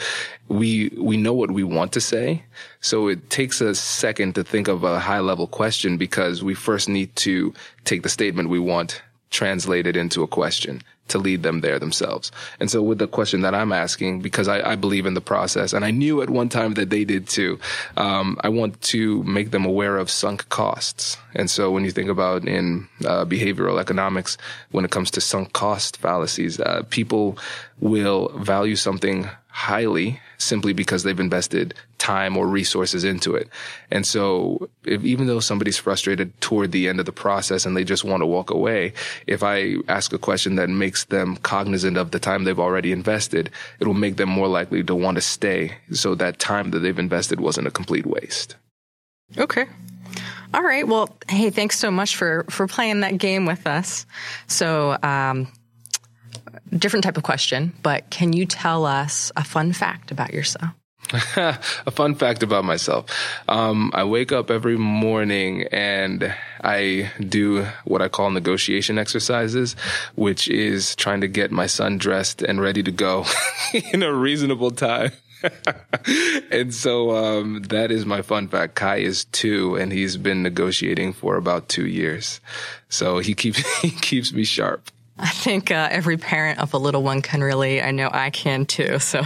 we 0.49 0.91
we 0.99 1.17
know 1.17 1.33
what 1.33 1.51
we 1.51 1.65
want 1.65 1.93
to 1.93 2.01
say. 2.01 2.45
So 2.81 3.09
it 3.09 3.31
takes 3.31 3.63
a 3.63 3.75
second 3.75 4.35
to 4.35 4.45
think 4.45 4.69
of 4.69 4.85
a 4.85 5.01
high 5.01 5.21
level 5.21 5.47
question 5.47 5.97
because 5.97 6.45
we 6.45 6.55
first 6.55 6.91
need 6.91 7.17
to 7.17 7.55
take 7.85 8.03
the 8.03 8.11
statement 8.11 8.51
we 8.51 8.61
want 8.61 9.03
translated 9.31 9.97
into 9.97 10.23
a 10.23 10.27
question 10.27 10.83
to 11.09 11.19
lead 11.19 11.43
them 11.43 11.61
there 11.61 11.79
themselves. 11.79 12.31
And 12.61 12.71
so 12.71 12.83
with 12.83 12.99
the 12.99 13.09
question 13.09 13.41
that 13.41 13.55
I'm 13.55 13.73
asking, 13.73 14.21
because 14.21 14.47
I, 14.47 14.73
I 14.73 14.77
believe 14.77 15.07
in 15.07 15.15
the 15.15 15.21
process 15.21 15.73
and 15.73 15.85
I 15.85 15.91
knew 15.91 16.23
at 16.23 16.31
one 16.31 16.49
time 16.49 16.75
that 16.75 16.91
they 16.91 17.05
did 17.05 17.29
too, 17.29 17.59
um, 17.97 18.39
I 18.43 18.49
want 18.49 18.81
to 18.83 19.23
make 19.25 19.51
them 19.51 19.65
aware 19.65 19.97
of 19.97 20.11
sunk 20.11 20.49
costs. 20.51 21.17
And 21.35 21.51
so 21.51 21.71
when 21.71 21.85
you 21.85 21.91
think 21.91 22.11
about 22.11 22.47
in 22.47 22.89
uh, 23.05 23.25
behavioral 23.25 23.81
economics, 23.81 24.37
when 24.71 24.85
it 24.85 24.91
comes 24.91 25.11
to 25.13 25.21
sunk 25.21 25.53
cost 25.53 25.97
fallacies, 25.97 26.61
uh, 26.61 26.83
people 26.91 27.39
will 27.81 28.29
value 28.37 28.77
something 28.77 29.29
highly 29.59 30.21
simply 30.37 30.73
because 30.73 31.03
they've 31.03 31.19
invested 31.19 31.75
time 31.99 32.37
or 32.37 32.47
resources 32.47 33.03
into 33.03 33.35
it. 33.35 33.49
And 33.91 34.07
so 34.07 34.71
if, 34.85 35.05
even 35.05 35.27
though 35.27 35.41
somebody's 35.41 35.77
frustrated 35.77 36.41
toward 36.41 36.71
the 36.71 36.89
end 36.89 37.01
of 37.01 37.07
the 37.07 37.13
process 37.13 37.67
and 37.67 37.77
they 37.77 37.83
just 37.83 38.05
want 38.05 38.21
to 38.21 38.27
walk 38.27 38.51
away, 38.51 38.93
if 39.27 39.43
I 39.43 39.75
ask 39.89 40.13
a 40.13 40.19
question 40.19 40.55
that 40.55 40.71
makes 40.71 41.07
them 41.07 41.39
cognizant 41.39 41.97
of 41.97 42.13
the 42.13 42.21
time 42.21 42.45
they've 42.45 42.59
already 42.59 42.93
invested, 42.93 43.51
it 43.81 43.87
will 43.89 43.95
make 43.95 44.17
them 44.17 44.29
more 44.29 44.47
likely 44.47 44.85
to 44.85 44.95
want 44.95 45.17
to 45.17 45.21
stay. 45.21 45.77
So 45.91 46.15
that 46.15 46.39
time 46.39 46.71
that 46.71 46.79
they've 46.79 46.97
invested 46.97 47.41
wasn't 47.41 47.67
a 47.67 47.73
complete 47.73 48.07
waste. 48.07 48.55
Okay. 49.37 49.67
All 50.55 50.63
right. 50.63 50.87
Well, 50.87 51.09
hey, 51.29 51.51
thanks 51.51 51.79
so 51.79 51.91
much 51.91 52.15
for 52.15 52.45
for 52.49 52.69
playing 52.69 53.01
that 53.01 53.19
game 53.19 53.45
with 53.45 53.67
us. 53.67 54.07
So, 54.47 54.97
um, 55.03 55.49
different 56.77 57.05
type 57.05 57.17
of 57.17 57.23
question, 57.23 57.73
but 57.83 58.11
can 58.11 58.33
you 58.33 58.47
tell 58.47 58.85
us 58.85 59.33
a 59.37 59.45
fun 59.45 59.73
fact 59.73 60.11
about 60.11 60.33
yourself? 60.33 60.71
a 61.37 61.91
fun 61.91 62.15
fact 62.15 62.43
about 62.43 62.65
myself. 62.65 63.07
Um, 63.49 63.91
I 63.95 64.05
wake 64.05 64.33
up 64.33 64.51
every 64.51 64.77
morning 64.77 65.65
and 65.73 66.35
I 66.63 67.11
do 67.21 67.67
what 67.85 68.03
I 68.03 68.09
call 68.09 68.31
negotiation 68.31 68.99
exercises, 68.99 69.75
which 70.17 70.49
is 70.49 70.95
trying 70.97 71.21
to 71.23 71.29
get 71.29 71.51
my 71.51 71.67
son 71.67 71.99
dressed 71.99 72.43
and 72.43 72.61
ready 72.61 72.83
to 72.83 72.91
go 72.91 73.25
in 73.93 74.03
a 74.03 74.13
reasonable 74.13 74.71
time. 74.71 75.13
and 76.51 76.75
so 76.75 77.13
um, 77.17 77.63
that 77.69 77.91
is 77.91 78.05
my 78.05 78.23
fun 78.23 78.49
fact. 78.49 78.75
Kai 78.75 78.97
is 78.97 79.25
two, 79.27 79.77
and 79.77 79.93
he's 79.93 80.17
been 80.17 80.43
negotiating 80.43 81.13
for 81.13 81.37
about 81.37 81.69
two 81.69 81.87
years. 81.87 82.41
So 82.89 83.21
he 83.21 83.35
keeps 83.35 83.59
he 83.81 83.91
keeps 83.91 84.33
me 84.33 84.45
sharp. 84.45 84.91
I 85.19 85.29
think 85.31 85.71
uh, 85.71 85.89
every 85.91 86.17
parent 86.17 86.61
of 86.61 86.75
a 86.75 86.79
little 86.79 87.03
one 87.03 87.23
can 87.23 87.43
relate. 87.43 87.83
I 87.83 87.91
know 87.91 88.11
I 88.13 88.31
can 88.31 88.67
too. 88.67 88.99
So 89.09 89.23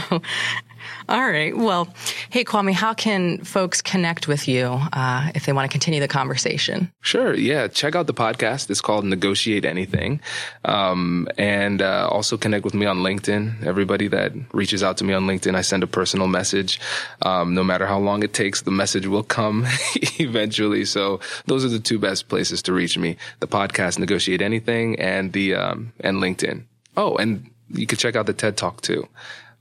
all 1.09 1.29
right. 1.29 1.57
Well, 1.57 1.89
hey, 2.31 2.45
Kwame, 2.45 2.73
how 2.73 2.95
can 2.95 3.39
folks 3.39 3.83
connect 3.83 4.29
with 4.29 4.49
you 4.49 4.67
uh, 4.93 5.31
if 5.35 5.47
they 5.47 5.53
want 5.53 5.71
to 5.71 5.73
continue 5.73 6.01
the 6.01 6.09
conversation? 6.09 6.93
Sure. 7.01 7.35
Yeah. 7.35 7.69
Check 7.69 7.95
out 7.95 8.07
the 8.07 8.15
podcast. 8.15 8.71
It's 8.71 8.81
called 8.81 9.05
Negotiate 9.05 9.65
Anything. 9.65 10.21
Um, 10.65 11.29
and 11.39 11.83
uh, 11.83 12.09
also 12.11 12.37
connect 12.37 12.65
with 12.65 12.75
me 12.75 12.87
on 12.87 12.99
LinkedIn. 12.99 13.65
Everybody 13.65 14.09
that 14.09 14.33
reaches 14.53 14.83
out 14.83 14.97
to 14.99 15.05
me 15.05 15.13
on 15.13 15.27
LinkedIn, 15.27 15.55
I 15.55 15.63
send 15.63 15.83
a 15.83 15.87
personal 15.87 16.29
message. 16.29 16.81
Um, 17.23 17.55
no 17.55 17.65
matter 17.65 17.87
how 17.87 17.99
long 17.99 18.23
it 18.23 18.33
takes, 18.33 18.63
the 18.63 18.71
message 18.71 19.07
will 19.07 19.23
come 19.25 19.67
eventually. 20.19 20.85
So 20.85 21.21
those 21.47 21.65
are 21.65 21.69
the 21.69 21.81
two 21.81 21.99
best 21.99 22.29
places 22.29 22.63
to 22.63 22.73
reach 22.73 22.97
me. 22.97 23.17
The 23.41 23.49
podcast, 23.49 23.99
Negotiate 23.99 24.43
Anything, 24.43 24.99
and 24.99 25.33
the, 25.33 25.55
um, 25.55 25.93
and 26.01 26.19
LinkedIn. 26.19 26.65
Oh, 26.97 27.17
and 27.17 27.51
you 27.71 27.87
can 27.87 27.99
check 27.99 28.17
out 28.17 28.27
the 28.27 28.33
TED 28.33 28.57
Talk 28.57 28.81
too. 28.83 29.09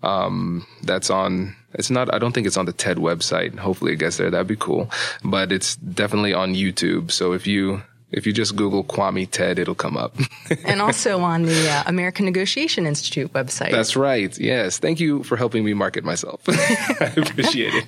Um, 0.04 0.66
that's 0.84 1.10
on, 1.10 1.56
it's 1.74 1.90
not, 1.90 2.14
I 2.14 2.20
don't 2.20 2.34
think 2.34 2.48
it's 2.48 2.58
on 2.58 2.66
the 2.66 2.74
TED 2.74 2.98
website. 2.98 3.58
Hopefully 3.58 3.94
it 3.94 3.98
gets 3.98 4.18
there. 4.18 4.30
That'd 4.30 4.48
be 4.48 4.56
cool. 4.56 4.90
But 5.24 5.52
it's 5.52 5.76
definitely 5.76 6.34
on 6.34 6.54
YouTube. 6.54 7.12
So 7.12 7.34
if 7.34 7.46
you, 7.46 7.82
if 8.12 8.26
you 8.26 8.34
just 8.34 8.56
Google 8.56 8.84
Kwame 8.84 9.30
TED, 9.30 9.60
it'll 9.60 9.76
come 9.76 9.96
up. 9.96 10.16
and 10.66 10.82
also 10.82 11.22
on 11.22 11.44
the 11.44 11.70
uh, 11.70 11.84
American 11.86 12.26
Negotiation 12.26 12.86
Institute 12.86 13.32
website. 13.34 13.72
That's 13.72 13.96
right. 13.96 14.38
Yes. 14.38 14.80
Thank 14.80 15.00
you 15.00 15.24
for 15.24 15.38
helping 15.38 15.64
me 15.64 15.74
market 15.74 16.04
myself. 16.04 16.42
I 16.48 17.14
appreciate 17.16 17.74
it. 17.74 17.86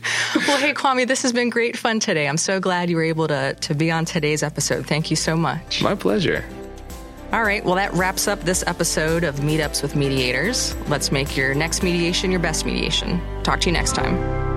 well, 0.47 0.57
hey, 0.57 0.73
Kwame, 0.73 1.07
this 1.07 1.21
has 1.23 1.33
been 1.33 1.49
great 1.49 1.77
fun 1.77 1.99
today. 1.99 2.27
I'm 2.27 2.37
so 2.37 2.59
glad 2.59 2.89
you 2.89 2.95
were 2.95 3.03
able 3.03 3.27
to, 3.27 3.53
to 3.55 3.73
be 3.73 3.91
on 3.91 4.05
today's 4.05 4.43
episode. 4.43 4.85
Thank 4.85 5.09
you 5.09 5.17
so 5.17 5.35
much. 5.35 5.81
My 5.81 5.95
pleasure. 5.95 6.45
All 7.33 7.41
right, 7.41 7.65
well, 7.65 7.73
that 7.75 7.91
wraps 7.93 8.27
up 8.27 8.41
this 8.41 8.63
episode 8.67 9.23
of 9.23 9.37
Meetups 9.37 9.81
with 9.81 9.95
Mediators. 9.95 10.75
Let's 10.87 11.11
make 11.11 11.35
your 11.35 11.55
next 11.55 11.81
mediation 11.81 12.29
your 12.29 12.39
best 12.39 12.63
mediation. 12.63 13.19
Talk 13.41 13.59
to 13.61 13.69
you 13.69 13.73
next 13.73 13.95
time. 13.95 14.52